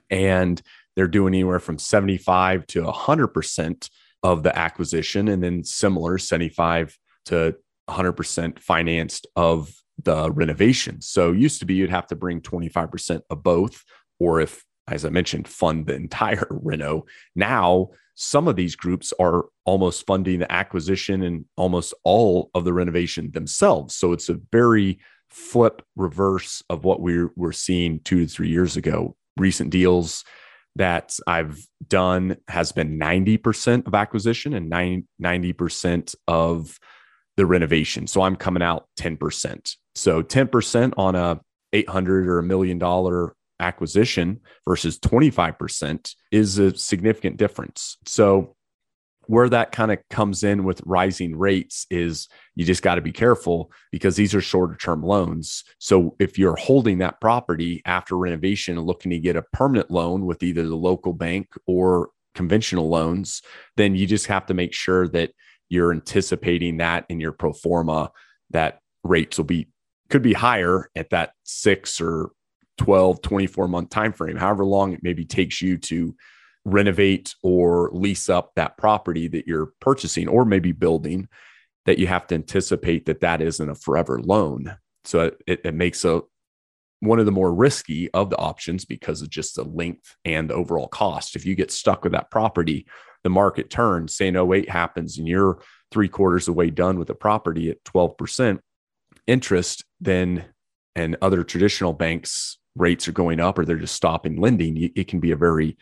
and 0.10 0.62
they're 0.96 1.08
doing 1.08 1.34
anywhere 1.34 1.60
from 1.60 1.78
75 1.78 2.66
to 2.68 2.84
100% 2.84 3.90
of 4.24 4.44
the 4.44 4.58
acquisition 4.58 5.28
and 5.28 5.44
then 5.44 5.64
similar 5.64 6.18
75 6.18 6.98
to 7.26 7.56
100% 7.90 8.60
financed 8.60 9.28
of 9.36 9.74
the 10.04 10.32
renovation. 10.32 11.02
So 11.02 11.32
used 11.32 11.60
to 11.60 11.66
be 11.66 11.76
you'd 11.76 11.90
have 11.90 12.08
to 12.08 12.16
bring 12.16 12.42
25% 12.42 13.22
of 13.30 13.44
both 13.44 13.84
or 14.20 14.42
if 14.42 14.64
as 14.88 15.06
I 15.06 15.10
mentioned 15.10 15.48
fund 15.48 15.86
the 15.86 15.96
entire 16.06 16.48
reno. 16.50 17.06
Now 17.36 17.90
some 18.16 18.48
of 18.48 18.56
these 18.56 18.76
groups 18.76 19.14
are 19.20 19.46
almost 19.66 20.06
funding 20.06 20.40
the 20.40 20.52
acquisition 20.52 21.24
and 21.24 21.46
almost 21.56 21.94
all 22.04 22.52
of 22.54 22.66
the 22.66 22.74
renovation 22.74 23.32
themselves. 23.32 23.96
So 23.96 24.12
it's 24.12 24.30
a 24.30 24.40
very 24.52 25.00
flip 25.30 25.82
reverse 25.96 26.62
of 26.70 26.84
what 26.84 27.02
we 27.02 27.26
were 27.36 27.54
seeing 27.54 28.00
two 28.02 28.20
to 28.20 28.28
three 28.28 28.50
years 28.50 28.76
ago. 28.76 29.16
Recent 29.38 29.70
deals 29.70 30.26
that 30.76 31.18
I've 31.26 31.66
done 31.88 32.38
has 32.48 32.72
been 32.72 33.00
90% 33.00 33.88
of 33.88 33.96
acquisition 33.96 34.54
and 34.54 34.72
90% 34.72 36.16
of 36.28 36.78
the 37.42 37.46
renovation. 37.48 38.06
So 38.06 38.22
I'm 38.22 38.36
coming 38.36 38.62
out 38.62 38.86
10%. 39.00 39.76
So 39.96 40.22
10% 40.22 40.94
on 40.96 41.16
a 41.16 41.42
800 41.74 42.28
or 42.28 42.38
a 42.38 42.44
million 42.44 42.78
dollar 42.78 43.36
acquisition 43.60 44.42
versus 44.64 45.00
25% 45.00 46.14
is 46.32 46.60
a 46.60 46.78
significant 46.78 47.38
difference. 47.38 47.98
So 48.06 48.56
where 49.26 49.50
that 49.50 49.72
kind 49.72 49.92
of 49.92 49.98
comes 50.12 50.44
in 50.44 50.66
with 50.66 50.84
rising 50.86 51.36
rates 51.36 51.88
is 51.90 52.28
you 52.54 52.64
just 52.64 52.84
got 52.84 52.96
to 52.96 53.02
be 53.02 53.12
careful 53.12 53.72
because 53.92 54.16
these 54.16 54.36
are 54.36 54.42
shorter 54.42 54.76
term 54.76 55.02
loans. 55.02 55.64
So 55.80 56.16
if 56.20 56.38
you're 56.38 56.56
holding 56.56 57.00
that 57.00 57.20
property 57.20 57.82
after 57.86 58.16
renovation 58.16 58.78
and 58.78 58.86
looking 58.86 59.10
to 59.10 59.20
get 59.20 59.36
a 59.36 59.42
permanent 59.52 59.90
loan 59.90 60.28
with 60.28 60.44
either 60.44 60.68
the 60.68 60.76
local 60.76 61.14
bank 61.14 61.48
or 61.66 62.12
conventional 62.36 62.88
loans, 62.88 63.42
then 63.78 63.96
you 63.96 64.06
just 64.06 64.28
have 64.28 64.46
to 64.46 64.54
make 64.54 64.76
sure 64.76 65.08
that 65.08 65.32
you're 65.72 65.92
anticipating 65.92 66.78
that 66.78 67.06
in 67.10 67.20
your 67.20 67.32
pro 67.32 67.54
forma 67.54 68.12
that 68.50 68.80
rates 69.04 69.38
will 69.38 69.46
be 69.46 69.68
could 70.10 70.22
be 70.22 70.34
higher 70.34 70.90
at 70.96 71.10
that 71.12 71.32
6 71.44 72.02
or 72.02 72.32
12 72.78 73.22
24 73.22 73.68
month 73.68 73.90
time 73.90 74.14
frame 74.14 74.38
however 74.38 74.66
long 74.66 74.94
it 74.94 75.04
maybe 75.04 75.26
takes 75.26 75.62
you 75.62 75.78
to 75.78 76.16
renovate 76.66 77.36
or 77.42 77.90
lease 77.94 78.30
up 78.30 78.52
that 78.56 78.78
property 78.78 79.28
that 79.28 79.48
you're 79.48 79.72
purchasing 79.80 80.28
or 80.28 80.46
maybe 80.46 80.72
building 80.72 81.28
that 81.86 81.98
you 81.98 82.08
have 82.08 82.28
to 82.28 82.36
anticipate 82.36 83.06
that 83.06 83.22
that 83.22 83.42
isn't 83.42 83.70
a 83.70 83.76
forever 83.76 84.20
loan. 84.22 84.78
So 85.04 85.32
it, 85.48 85.62
it 85.64 85.74
makes 85.74 86.06
a 86.06 86.22
one 87.02 87.20
of 87.20 87.26
the 87.26 87.32
more 87.32 87.54
risky 87.54 88.10
of 88.12 88.30
the 88.30 88.38
options 88.38 88.86
because 88.86 89.22
of 89.22 89.30
just 89.30 89.56
the 89.56 89.64
length 89.64 90.16
and 90.26 90.50
the 90.50 90.54
overall 90.54 90.88
cost 90.88 91.36
if 91.36 91.46
you 91.46 91.56
get 91.56 91.72
stuck 91.72 92.04
with 92.04 92.14
that 92.14 92.32
property 92.32 92.86
the 93.24 93.30
market 93.30 93.70
turns 93.70 94.16
say 94.16 94.28
an 94.28 94.38
08 94.38 94.70
happens 94.70 95.18
and 95.18 95.28
you're 95.28 95.62
three 95.92 96.08
quarters 96.08 96.48
of 96.48 96.54
the 96.54 96.58
way 96.58 96.70
done 96.70 96.98
with 96.98 97.08
the 97.08 97.16
property 97.16 97.70
at 97.70 97.84
12% 97.84 98.60
interest 99.28 99.84
then 100.00 100.46
and 100.96 101.18
other 101.22 101.44
traditional 101.44 101.94
banks 101.94 102.58
rates 102.76 103.08
are 103.08 103.14
going 103.14 103.40
up 103.40 103.60
or 103.60 103.66
they're 103.66 103.78
just 103.78 103.96
stopping 103.96 104.40
lending 104.40 104.92
it 104.96 105.08
can 105.08 105.20
be 105.20 105.32
a 105.32 105.36
very 105.38 105.78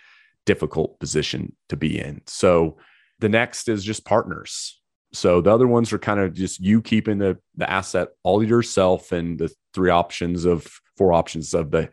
difficult 0.49 0.99
position 0.99 1.55
to 1.69 1.77
be 1.77 1.99
in. 1.99 2.21
So 2.25 2.77
the 3.19 3.29
next 3.29 3.69
is 3.69 3.83
just 3.83 4.03
partners. 4.03 4.81
So 5.13 5.41
the 5.41 5.53
other 5.53 5.67
ones 5.67 5.93
are 5.93 5.99
kind 5.99 6.19
of 6.19 6.33
just 6.33 6.59
you 6.59 6.81
keeping 6.81 7.19
the 7.19 7.37
the 7.55 7.69
asset 7.69 8.09
all 8.23 8.43
yourself 8.43 9.11
and 9.11 9.37
the 9.37 9.51
three 9.75 9.91
options 9.91 10.45
of 10.45 10.67
four 10.99 11.13
options 11.13 11.53
of 11.53 11.71
the 11.71 11.89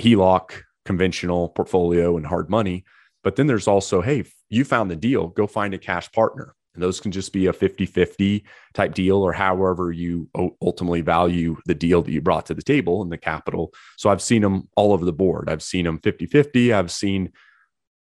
HELOC, 0.00 0.62
conventional 0.84 1.48
portfolio 1.48 2.16
and 2.16 2.24
hard 2.24 2.48
money. 2.48 2.84
But 3.24 3.34
then 3.34 3.48
there's 3.48 3.66
also, 3.66 4.00
hey, 4.00 4.24
you 4.48 4.64
found 4.64 4.88
the 4.88 4.96
deal, 4.96 5.26
go 5.26 5.48
find 5.48 5.74
a 5.74 5.78
cash 5.78 6.10
partner. 6.12 6.54
And 6.74 6.82
those 6.82 7.00
can 7.00 7.10
just 7.10 7.32
be 7.32 7.46
a 7.46 7.52
50 7.52 7.86
50 7.86 8.44
type 8.74 8.94
deal 8.94 9.16
or 9.16 9.32
however 9.32 9.90
you 9.90 10.28
ultimately 10.62 11.00
value 11.00 11.56
the 11.64 11.74
deal 11.74 12.02
that 12.02 12.12
you 12.12 12.20
brought 12.20 12.46
to 12.46 12.54
the 12.54 12.62
table 12.62 13.02
and 13.02 13.10
the 13.10 13.18
capital. 13.18 13.72
So 13.96 14.10
I've 14.10 14.22
seen 14.22 14.42
them 14.42 14.68
all 14.76 14.92
over 14.92 15.04
the 15.04 15.12
board. 15.12 15.48
I've 15.48 15.62
seen 15.62 15.86
them 15.86 15.98
50 15.98 16.26
50. 16.26 16.72
I've 16.72 16.92
seen 16.92 17.32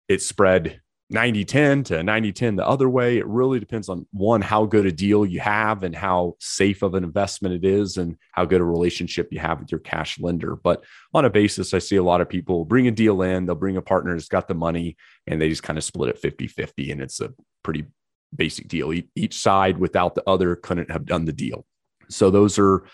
it 0.09 0.23
spread 0.23 0.81
90 1.13 1.45
10 1.45 1.85
to 1.85 2.03
90 2.03 2.33
10 2.33 2.57
the 2.57 2.67
other 2.67 2.89
way. 2.89 3.19
It 3.19 3.27
really 3.27 3.61
depends 3.61 3.89
on 3.89 4.07
one, 4.13 4.41
how 4.41 4.65
good 4.65 4.87
a 4.87 4.93
deal 4.93 5.27
you 5.27 5.41
have 5.41 5.83
and 5.83 5.95
how 5.95 6.37
safe 6.41 6.83
of 6.83 6.95
an 6.95 7.05
investment 7.05 7.55
it 7.55 7.65
is, 7.65 7.99
and 7.99 8.17
how 8.33 8.45
good 8.45 8.61
a 8.61 8.65
relationship 8.65 9.29
you 9.31 9.39
have 9.39 9.61
with 9.61 9.71
your 9.71 9.81
cash 9.81 10.19
lender. 10.19 10.57
But 10.57 10.85
on 11.13 11.25
a 11.25 11.31
basis, 11.31 11.75
I 11.75 11.79
see 11.79 11.97
a 11.97 12.03
lot 12.03 12.21
of 12.21 12.29
people 12.29 12.65
bring 12.65 12.89
a 12.89 12.91
deal 12.91 13.23
in, 13.23 13.47
they'll 13.47 13.55
bring 13.55 13.77
a 13.77 13.83
partner 13.83 14.15
who's 14.15 14.29
got 14.29 14.49
the 14.49 14.55
money, 14.55 14.97
and 15.27 15.41
they 15.41 15.49
just 15.49 15.63
kind 15.63 15.79
of 15.79 15.85
split 15.85 16.11
it 16.11 16.19
50 16.19 16.47
50. 16.47 16.91
And 16.91 17.03
it's 17.03 17.21
a 17.21 17.33
pretty 17.63 17.85
basic 18.35 18.69
deal. 18.69 18.93
Each 19.15 19.39
side 19.39 19.79
without 19.79 20.15
the 20.15 20.23
other 20.27 20.57
couldn't 20.57 20.91
have 20.91 21.05
done 21.05 21.27
the 21.27 21.33
deal. 21.33 21.67
So 22.09 22.31
those 22.31 22.59
are 22.59 22.85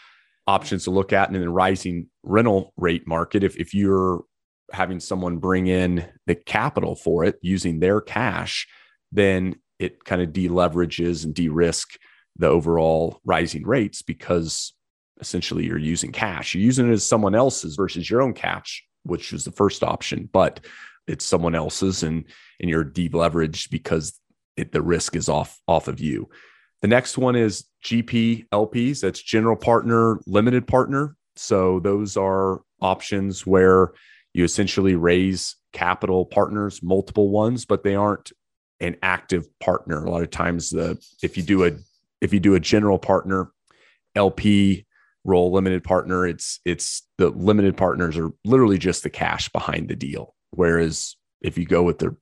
options 0.47 0.85
to 0.85 0.90
look 0.90 1.12
at. 1.12 1.29
And 1.29 1.37
in 1.37 1.43
the 1.43 1.51
rising 1.51 2.09
rental 2.23 2.73
rate 2.77 3.07
market, 3.07 3.45
if, 3.45 3.57
if 3.57 3.75
you're 3.75 4.25
having 4.73 5.01
someone 5.01 5.39
bring 5.39 5.67
in 5.67 6.07
the 6.27 6.35
capital 6.35 6.95
for 6.95 7.25
it 7.25 7.39
using 7.43 7.81
their 7.81 8.01
cash, 8.01 8.69
then 9.13 9.57
it 9.79 10.05
kind 10.05 10.21
of 10.21 10.31
deleverages 10.31 11.25
and 11.25 11.35
de-risk 11.35 11.99
the 12.37 12.47
overall 12.47 13.21
rising 13.25 13.67
rates 13.67 14.03
because 14.03 14.75
essentially 15.21 15.67
you're 15.67 15.79
using 15.79 16.13
cash. 16.13 16.55
You're 16.55 16.65
using 16.65 16.89
it 16.89 16.93
as 16.93 17.05
someone 17.05 17.35
else's 17.35 17.77
versus 17.77 18.09
your 18.09 18.23
own 18.23 18.35
cash, 18.35 18.85
which 19.05 19.33
is 19.33 19.45
the 19.45 19.53
first 19.53 19.83
option, 19.83 20.29
but 20.33 20.61
it's 21.07 21.25
someone 21.25 21.55
else's 21.55 22.03
and 22.03 22.25
and 22.61 22.69
you're 22.69 22.85
deleveraged 22.85 23.71
because 23.71 24.21
it, 24.57 24.73
the 24.73 24.83
risk 24.83 25.17
is 25.17 25.29
off 25.29 25.59
off 25.67 25.89
of 25.89 26.01
you. 26.01 26.29
The 26.83 26.89
next 26.89 27.19
one 27.19 27.35
is 27.35 27.65
GP 27.85 28.49
LPs. 28.51 29.01
That's 29.01 29.21
general 29.21 29.57
partner, 29.57 30.21
limited 30.27 30.67
partner. 30.67 31.17
So 31.37 31.81
those 31.81 32.17
are 32.17 32.61
options 32.81 33.47
where 33.47 33.93
you 34.35 34.45
essentially 34.45 34.95
raise 34.95 35.57
capital 35.73 36.25
partners, 36.25 36.83
multiple 36.83 37.31
ones, 37.31 37.64
but 37.64 37.83
they 37.83 37.95
aren't 37.95 38.33
an 38.81 38.97
active 39.03 39.47
partner. 39.59 40.05
A 40.05 40.11
lot 40.11 40.23
of 40.23 40.31
times, 40.31 40.71
the 40.71 40.99
if 41.23 41.37
you 41.37 41.43
do 41.43 41.64
a 41.64 41.73
if 42.21 42.33
you 42.33 42.41
do 42.41 42.55
a 42.55 42.61
general 42.61 42.99
partner, 42.99 43.51
LP 44.14 44.87
role, 45.25 45.53
limited 45.53 45.85
partner, 45.85 46.27
it's 46.27 46.61
it's 46.64 47.07
the 47.19 47.31
limited 47.31 47.77
partners 47.77 48.17
are 48.17 48.31
literally 48.45 48.79
just 48.79 49.03
the 49.03 49.11
cash 49.11 49.49
behind 49.49 49.88
the 49.88 49.97
deal. 49.97 50.35
Whereas 50.51 51.17
if 51.41 51.59
you 51.59 51.67
go 51.67 51.83
with 51.83 51.99
the 51.99 52.17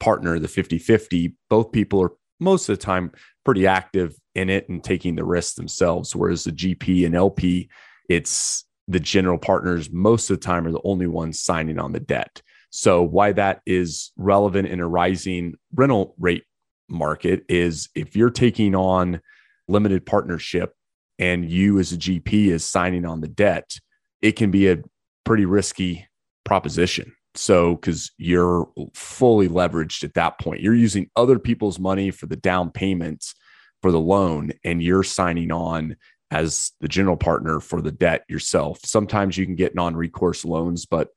partner, 0.00 0.38
the 0.38 0.48
50 0.48 0.78
50, 0.78 1.34
both 1.48 1.72
people 1.72 2.02
are 2.02 2.12
most 2.40 2.68
of 2.68 2.78
the 2.78 2.84
time 2.84 3.12
pretty 3.44 3.66
active 3.66 4.14
in 4.34 4.48
it 4.48 4.68
and 4.68 4.82
taking 4.82 5.14
the 5.14 5.24
risks 5.24 5.54
themselves. 5.54 6.16
Whereas 6.16 6.44
the 6.44 6.52
GP 6.52 7.06
and 7.06 7.14
LP, 7.14 7.68
it's 8.08 8.64
the 8.90 9.00
general 9.00 9.38
partners 9.38 9.90
most 9.90 10.30
of 10.30 10.40
the 10.40 10.44
time 10.44 10.66
are 10.66 10.72
the 10.72 10.80
only 10.84 11.06
ones 11.06 11.40
signing 11.40 11.78
on 11.78 11.92
the 11.92 12.00
debt. 12.00 12.42
So, 12.70 13.02
why 13.02 13.32
that 13.32 13.60
is 13.66 14.12
relevant 14.16 14.68
in 14.68 14.80
a 14.80 14.88
rising 14.88 15.54
rental 15.74 16.14
rate 16.18 16.44
market 16.88 17.44
is 17.48 17.88
if 17.94 18.16
you're 18.16 18.30
taking 18.30 18.74
on 18.74 19.20
limited 19.68 20.06
partnership 20.06 20.74
and 21.18 21.48
you 21.48 21.78
as 21.78 21.92
a 21.92 21.96
GP 21.96 22.48
is 22.48 22.64
signing 22.64 23.04
on 23.04 23.20
the 23.20 23.28
debt, 23.28 23.78
it 24.22 24.32
can 24.32 24.50
be 24.50 24.68
a 24.68 24.78
pretty 25.24 25.46
risky 25.46 26.08
proposition. 26.44 27.14
So, 27.34 27.76
because 27.76 28.10
you're 28.18 28.68
fully 28.94 29.48
leveraged 29.48 30.02
at 30.04 30.14
that 30.14 30.40
point, 30.40 30.62
you're 30.62 30.74
using 30.74 31.10
other 31.14 31.38
people's 31.38 31.78
money 31.78 32.10
for 32.10 32.26
the 32.26 32.36
down 32.36 32.70
payments 32.70 33.34
for 33.82 33.92
the 33.92 34.00
loan, 34.00 34.52
and 34.64 34.82
you're 34.82 35.04
signing 35.04 35.50
on 35.50 35.96
as 36.30 36.72
the 36.80 36.88
general 36.88 37.16
partner 37.16 37.60
for 37.60 37.80
the 37.80 37.92
debt 37.92 38.24
yourself. 38.28 38.80
Sometimes 38.84 39.36
you 39.36 39.46
can 39.46 39.56
get 39.56 39.74
non 39.74 39.96
recourse 39.96 40.44
loans, 40.44 40.86
but 40.86 41.08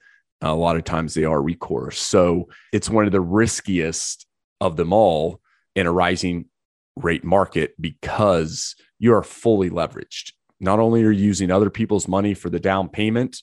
a 0.41 0.53
lot 0.53 0.75
of 0.75 0.83
times 0.83 1.13
they 1.13 1.23
are 1.23 1.41
recourse. 1.41 1.99
So 1.99 2.49
it's 2.71 2.89
one 2.89 3.05
of 3.05 3.11
the 3.11 3.21
riskiest 3.21 4.25
of 4.59 4.75
them 4.75 4.91
all 4.91 5.39
in 5.75 5.87
a 5.87 5.91
rising 5.91 6.45
rate 6.95 7.23
market 7.23 7.73
because 7.79 8.75
you 8.99 9.13
are 9.13 9.23
fully 9.23 9.69
leveraged. 9.69 10.33
Not 10.59 10.79
only 10.79 11.03
are 11.03 11.11
you 11.11 11.25
using 11.25 11.51
other 11.51 11.69
people's 11.69 12.07
money 12.07 12.33
for 12.33 12.49
the 12.49 12.59
down 12.59 12.89
payment, 12.89 13.41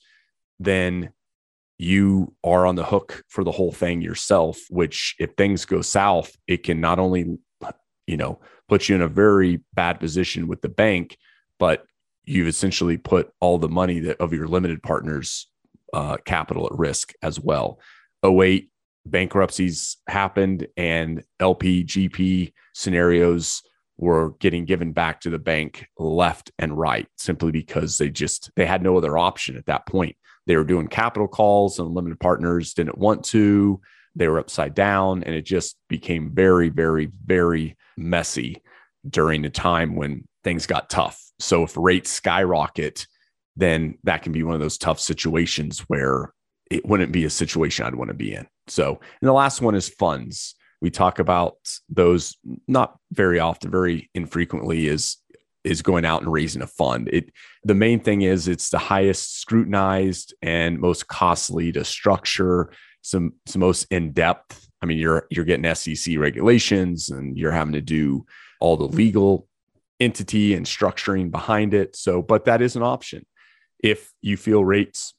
then 0.58 1.10
you 1.78 2.34
are 2.44 2.66
on 2.66 2.76
the 2.76 2.84
hook 2.84 3.22
for 3.28 3.42
the 3.42 3.50
whole 3.50 3.72
thing 3.72 4.02
yourself, 4.02 4.58
which 4.68 5.16
if 5.18 5.30
things 5.36 5.64
go 5.64 5.80
south, 5.80 6.36
it 6.46 6.62
can 6.62 6.80
not 6.80 6.98
only, 6.98 7.38
you 8.06 8.16
know, 8.16 8.38
put 8.68 8.88
you 8.88 8.94
in 8.94 9.02
a 9.02 9.08
very 9.08 9.60
bad 9.72 9.98
position 9.98 10.46
with 10.46 10.60
the 10.60 10.68
bank, 10.68 11.16
but 11.60 11.86
you've 12.24 12.48
essentially 12.48 12.96
put 12.96 13.32
all 13.38 13.58
the 13.58 13.68
money 13.68 14.00
that 14.00 14.20
of 14.20 14.32
your 14.32 14.48
limited 14.48 14.82
partners 14.82 15.46
uh, 15.92 16.16
capital 16.24 16.66
at 16.66 16.76
risk 16.76 17.12
as 17.22 17.38
well. 17.38 17.78
08 18.24 18.68
bankruptcies 19.06 19.98
happened 20.08 20.66
and 20.76 21.22
LP 21.38 21.84
GP 21.84 22.52
scenarios 22.74 23.62
were 23.96 24.30
getting 24.40 24.64
given 24.64 24.92
back 24.92 25.20
to 25.20 25.30
the 25.30 25.38
bank 25.38 25.86
left 25.98 26.50
and 26.58 26.76
right 26.76 27.06
simply 27.16 27.52
because 27.52 27.98
they 27.98 28.08
just 28.08 28.50
they 28.56 28.64
had 28.64 28.82
no 28.82 28.96
other 28.96 29.18
option 29.18 29.56
at 29.56 29.66
that 29.66 29.86
point. 29.86 30.16
They 30.46 30.56
were 30.56 30.64
doing 30.64 30.88
capital 30.88 31.28
calls 31.28 31.78
and 31.78 31.88
limited 31.88 32.18
partners 32.18 32.72
didn't 32.72 32.98
want 32.98 33.24
to. 33.26 33.80
They 34.16 34.28
were 34.28 34.38
upside 34.38 34.74
down 34.74 35.22
and 35.24 35.34
it 35.34 35.44
just 35.44 35.76
became 35.88 36.30
very 36.32 36.70
very 36.70 37.10
very 37.26 37.76
messy 37.96 38.62
during 39.08 39.42
the 39.42 39.50
time 39.50 39.96
when 39.96 40.24
things 40.44 40.66
got 40.66 40.88
tough 40.88 41.29
so 41.40 41.64
if 41.64 41.76
rates 41.76 42.10
skyrocket, 42.10 43.06
then 43.56 43.98
that 44.04 44.22
can 44.22 44.32
be 44.32 44.42
one 44.42 44.54
of 44.54 44.60
those 44.60 44.78
tough 44.78 45.00
situations 45.00 45.80
where 45.88 46.32
it 46.70 46.86
wouldn't 46.86 47.12
be 47.12 47.24
a 47.24 47.30
situation 47.30 47.84
I'd 47.84 47.94
want 47.94 48.08
to 48.08 48.14
be 48.14 48.34
in. 48.34 48.46
So, 48.68 49.00
and 49.20 49.28
the 49.28 49.32
last 49.32 49.60
one 49.60 49.74
is 49.74 49.88
funds. 49.88 50.54
We 50.80 50.90
talk 50.90 51.18
about 51.18 51.56
those 51.88 52.36
not 52.68 52.96
very 53.12 53.38
often, 53.40 53.70
very 53.70 54.08
infrequently 54.14 54.86
is 54.86 55.16
is 55.62 55.82
going 55.82 56.06
out 56.06 56.22
and 56.22 56.32
raising 56.32 56.62
a 56.62 56.66
fund. 56.66 57.08
It 57.12 57.32
the 57.64 57.74
main 57.74 58.00
thing 58.00 58.22
is 58.22 58.48
it's 58.48 58.70
the 58.70 58.78
highest 58.78 59.40
scrutinized 59.40 60.34
and 60.40 60.78
most 60.78 61.06
costly 61.06 61.72
to 61.72 61.84
structure, 61.84 62.72
some 63.02 63.34
some 63.46 63.60
most 63.60 63.86
in 63.90 64.12
depth. 64.12 64.68
I 64.80 64.86
mean, 64.86 64.98
you're 64.98 65.26
you're 65.30 65.44
getting 65.44 65.74
SEC 65.74 66.16
regulations 66.18 67.10
and 67.10 67.36
you're 67.36 67.52
having 67.52 67.74
to 67.74 67.82
do 67.82 68.24
all 68.60 68.76
the 68.76 68.88
legal 68.88 69.48
entity 70.00 70.54
and 70.54 70.66
structuring 70.66 71.30
behind 71.30 71.74
it. 71.74 71.94
So, 71.94 72.22
but 72.22 72.46
that 72.46 72.62
is 72.62 72.74
an 72.74 72.82
option. 72.82 73.26
If 73.78 74.12
you 74.22 74.36
feel 74.36 74.64
rates 74.64 75.14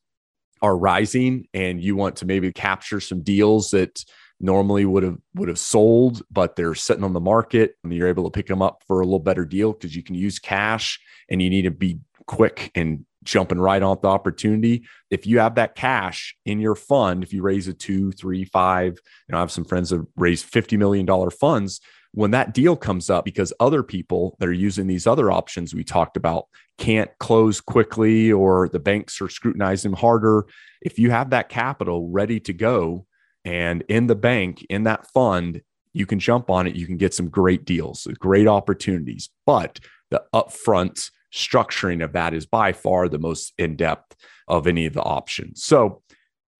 are 0.61 0.77
rising 0.77 1.47
and 1.53 1.81
you 1.81 1.95
want 1.95 2.17
to 2.17 2.25
maybe 2.25 2.51
capture 2.51 2.99
some 2.99 3.21
deals 3.21 3.71
that 3.71 4.03
normally 4.39 4.85
would 4.85 5.03
have 5.03 5.17
would 5.35 5.47
have 5.47 5.59
sold 5.59 6.23
but 6.31 6.55
they're 6.55 6.73
sitting 6.73 7.03
on 7.03 7.13
the 7.13 7.19
market 7.19 7.75
and 7.83 7.93
you're 7.93 8.07
able 8.07 8.23
to 8.23 8.31
pick 8.31 8.47
them 8.47 8.61
up 8.61 8.83
for 8.87 8.99
a 8.99 9.05
little 9.05 9.19
better 9.19 9.45
deal 9.45 9.71
because 9.71 9.95
you 9.95 10.01
can 10.01 10.15
use 10.15 10.39
cash 10.39 10.99
and 11.29 11.41
you 11.41 11.49
need 11.49 11.61
to 11.63 11.71
be 11.71 11.99
quick 12.25 12.71
and 12.73 13.05
jumping 13.23 13.59
right 13.59 13.83
off 13.83 14.01
the 14.01 14.07
opportunity 14.07 14.83
if 15.11 15.27
you 15.27 15.37
have 15.37 15.55
that 15.55 15.75
cash 15.75 16.35
in 16.45 16.59
your 16.59 16.73
fund 16.73 17.23
if 17.23 17.31
you 17.31 17.43
raise 17.43 17.67
a 17.67 17.73
two 17.73 18.11
three 18.13 18.43
five 18.43 18.93
you 19.27 19.31
know 19.31 19.37
i 19.37 19.41
have 19.41 19.51
some 19.51 19.65
friends 19.65 19.91
that 19.91 20.03
raise 20.15 20.41
50 20.41 20.75
million 20.77 21.05
dollar 21.05 21.29
funds 21.29 21.79
when 22.13 22.31
that 22.31 22.53
deal 22.53 22.75
comes 22.75 23.09
up 23.09 23.23
because 23.23 23.53
other 23.59 23.83
people 23.83 24.35
that 24.39 24.49
are 24.49 24.53
using 24.53 24.87
these 24.87 25.07
other 25.07 25.31
options 25.31 25.73
we 25.73 25.83
talked 25.83 26.17
about 26.17 26.45
can't 26.77 27.11
close 27.19 27.61
quickly 27.61 28.31
or 28.31 28.67
the 28.69 28.79
banks 28.79 29.21
are 29.21 29.29
scrutinizing 29.29 29.93
harder 29.93 30.45
if 30.81 30.97
you 30.99 31.11
have 31.11 31.29
that 31.29 31.49
capital 31.49 32.09
ready 32.09 32.39
to 32.39 32.53
go 32.53 33.05
and 33.45 33.83
in 33.87 34.07
the 34.07 34.15
bank, 34.15 34.65
in 34.69 34.83
that 34.83 35.07
fund, 35.07 35.61
you 35.93 36.05
can 36.05 36.19
jump 36.19 36.49
on 36.49 36.67
it. 36.67 36.75
You 36.75 36.85
can 36.85 36.97
get 36.97 37.13
some 37.13 37.29
great 37.29 37.65
deals, 37.65 38.07
great 38.19 38.47
opportunities. 38.47 39.29
But 39.45 39.79
the 40.09 40.23
upfront 40.33 41.09
structuring 41.33 42.03
of 42.03 42.13
that 42.13 42.33
is 42.33 42.45
by 42.45 42.73
far 42.73 43.07
the 43.07 43.19
most 43.19 43.53
in 43.57 43.75
depth 43.75 44.15
of 44.47 44.67
any 44.67 44.85
of 44.85 44.93
the 44.93 45.01
options. 45.01 45.63
So 45.63 46.00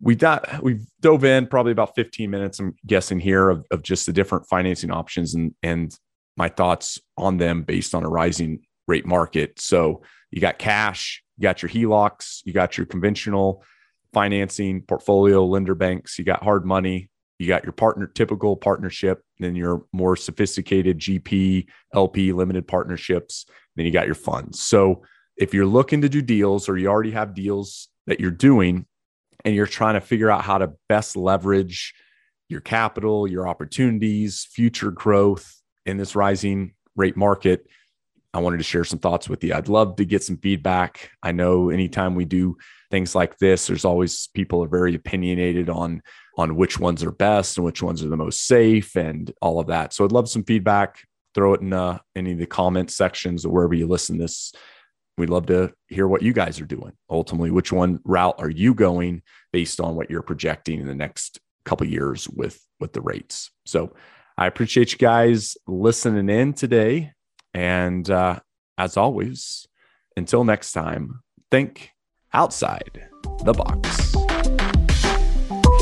we 0.02 0.16
got 0.16 0.64
we've 0.64 0.86
dove 1.00 1.24
in 1.24 1.48
probably 1.48 1.72
about 1.72 1.96
15 1.96 2.30
minutes, 2.30 2.60
I'm 2.60 2.76
guessing 2.86 3.20
here, 3.20 3.50
of, 3.50 3.66
of 3.72 3.84
just 3.84 4.06
the 4.06 4.14
different 4.14 4.48
financing 4.48 4.92
options 4.92 5.36
and 5.36 5.54
and 5.62 5.96
my 6.38 6.50
thoughts 6.50 7.00
on 7.18 7.38
them 7.38 7.64
based 7.64 7.94
on 7.94 8.04
a 8.04 8.10
rising 8.10 8.62
rate 8.88 9.06
market. 9.06 9.60
So 9.60 10.02
you 10.32 10.42
got 10.42 10.58
cash, 10.58 11.24
you 11.38 11.44
got 11.44 11.62
your 11.62 11.70
HELOCs, 11.70 12.42
you 12.46 12.54
got 12.54 12.78
your 12.78 12.86
conventional 12.86 13.64
financing 14.14 14.82
portfolio 14.82 15.46
lender 15.46 15.76
banks 15.76 16.20
you 16.20 16.26
got 16.26 16.44
hard 16.44 16.66
money 16.66 17.10
you 17.40 17.48
got 17.48 17.64
your 17.64 17.72
partner 17.72 18.08
typical 18.08 18.56
partnership 18.56 19.24
then 19.40 19.56
your 19.56 19.86
more 19.94 20.16
sophisticated 20.16 21.00
gp 21.00 21.66
lp 21.94 22.34
limited 22.34 22.68
partnerships 22.68 23.46
then 23.76 23.86
you 23.86 23.92
got 23.92 24.06
your 24.06 24.16
funds 24.16 24.60
so 24.60 25.02
if 25.38 25.54
you're 25.54 25.66
looking 25.66 26.02
to 26.02 26.10
do 26.10 26.22
deals 26.22 26.68
or 26.68 26.78
you 26.78 26.88
already 26.88 27.12
have 27.12 27.34
deals 27.34 27.88
that 28.06 28.20
you're 28.20 28.32
doing 28.32 28.86
and 29.44 29.56
you're 29.56 29.68
trying 29.68 29.96
to 29.96 30.02
figure 30.02 30.30
out 30.30 30.44
how 30.44 30.58
to 30.58 30.74
best 30.90 31.16
leverage 31.16 31.94
your 32.50 32.62
capital 32.62 33.28
your 33.28 33.48
opportunities 33.48 34.48
future 34.52 34.92
growth 34.92 35.62
in 35.86 35.98
this 35.98 36.16
rising 36.16 36.74
rate 36.96 37.16
market 37.16 37.66
I 38.34 38.40
wanted 38.40 38.58
to 38.58 38.64
share 38.64 38.86
some 38.86 39.00
thoughts 39.00 39.28
with 39.28 39.44
you. 39.44 39.54
I'd 39.54 39.68
love 39.68 39.98
to 39.98 40.06
get 40.06 40.24
some 40.24 40.38
feedback. 40.38 41.12
I 41.22 41.34
know 41.34 41.70
anytime 41.70 42.16
we 42.16 42.24
do 42.24 42.58
things 42.90 43.14
like 43.14 43.38
this, 43.38 43.68
there's 43.68 43.84
always 43.84 44.28
people 44.28 44.64
are 44.64 44.70
very 44.70 44.96
opinionated 44.96 45.70
on 45.70 46.02
on 46.38 46.56
which 46.56 46.80
ones 46.80 47.04
are 47.04 47.12
best 47.12 47.58
and 47.58 47.66
which 47.66 47.84
ones 47.84 48.02
are 48.02 48.08
the 48.08 48.16
most 48.16 48.48
safe 48.48 48.96
and 48.96 49.34
all 49.42 49.60
of 49.60 49.68
that. 49.68 49.94
So 49.94 50.06
I'd 50.06 50.14
love 50.14 50.30
some 50.30 50.46
feedback. 50.46 51.04
Throw 51.36 51.54
it 51.54 51.62
in 51.62 51.74
uh, 51.74 52.00
any 52.16 52.32
of 52.32 52.38
the 52.38 52.46
comment 52.46 52.90
sections 52.90 53.46
or 53.46 53.52
wherever 53.52 53.74
you 53.74 53.86
listen 53.86 54.18
this. 54.18 54.54
We'd 55.22 55.30
love 55.30 55.46
to 55.46 55.72
hear 55.88 56.08
what 56.08 56.24
you 56.24 56.34
guys 56.34 56.60
are 56.60 56.66
doing. 56.66 56.94
Ultimately, 57.08 57.52
which 57.52 57.72
one 57.72 58.00
route 58.06 58.34
are 58.40 58.50
you 58.50 58.74
going 58.74 59.22
based 59.54 59.80
on 59.80 59.94
what 59.94 60.10
you're 60.10 60.24
projecting 60.24 60.80
in 60.80 60.88
the 60.88 60.96
next 60.96 61.40
couple 61.64 61.86
years 61.86 62.28
with 62.28 62.60
with 62.80 62.94
the 62.94 63.02
rates? 63.02 63.52
So 63.68 63.94
I 64.36 64.48
appreciate 64.48 64.94
you 64.94 64.98
guys 64.98 65.58
listening 65.68 66.28
in 66.28 66.54
today. 66.54 67.12
And 67.54 68.10
uh, 68.10 68.40
as 68.80 68.98
always, 68.98 69.68
until 70.18 70.44
next 70.44 70.72
time, 70.72 71.22
think 71.52 71.92
outside 72.34 73.08
the 73.44 73.54
box. 73.54 74.31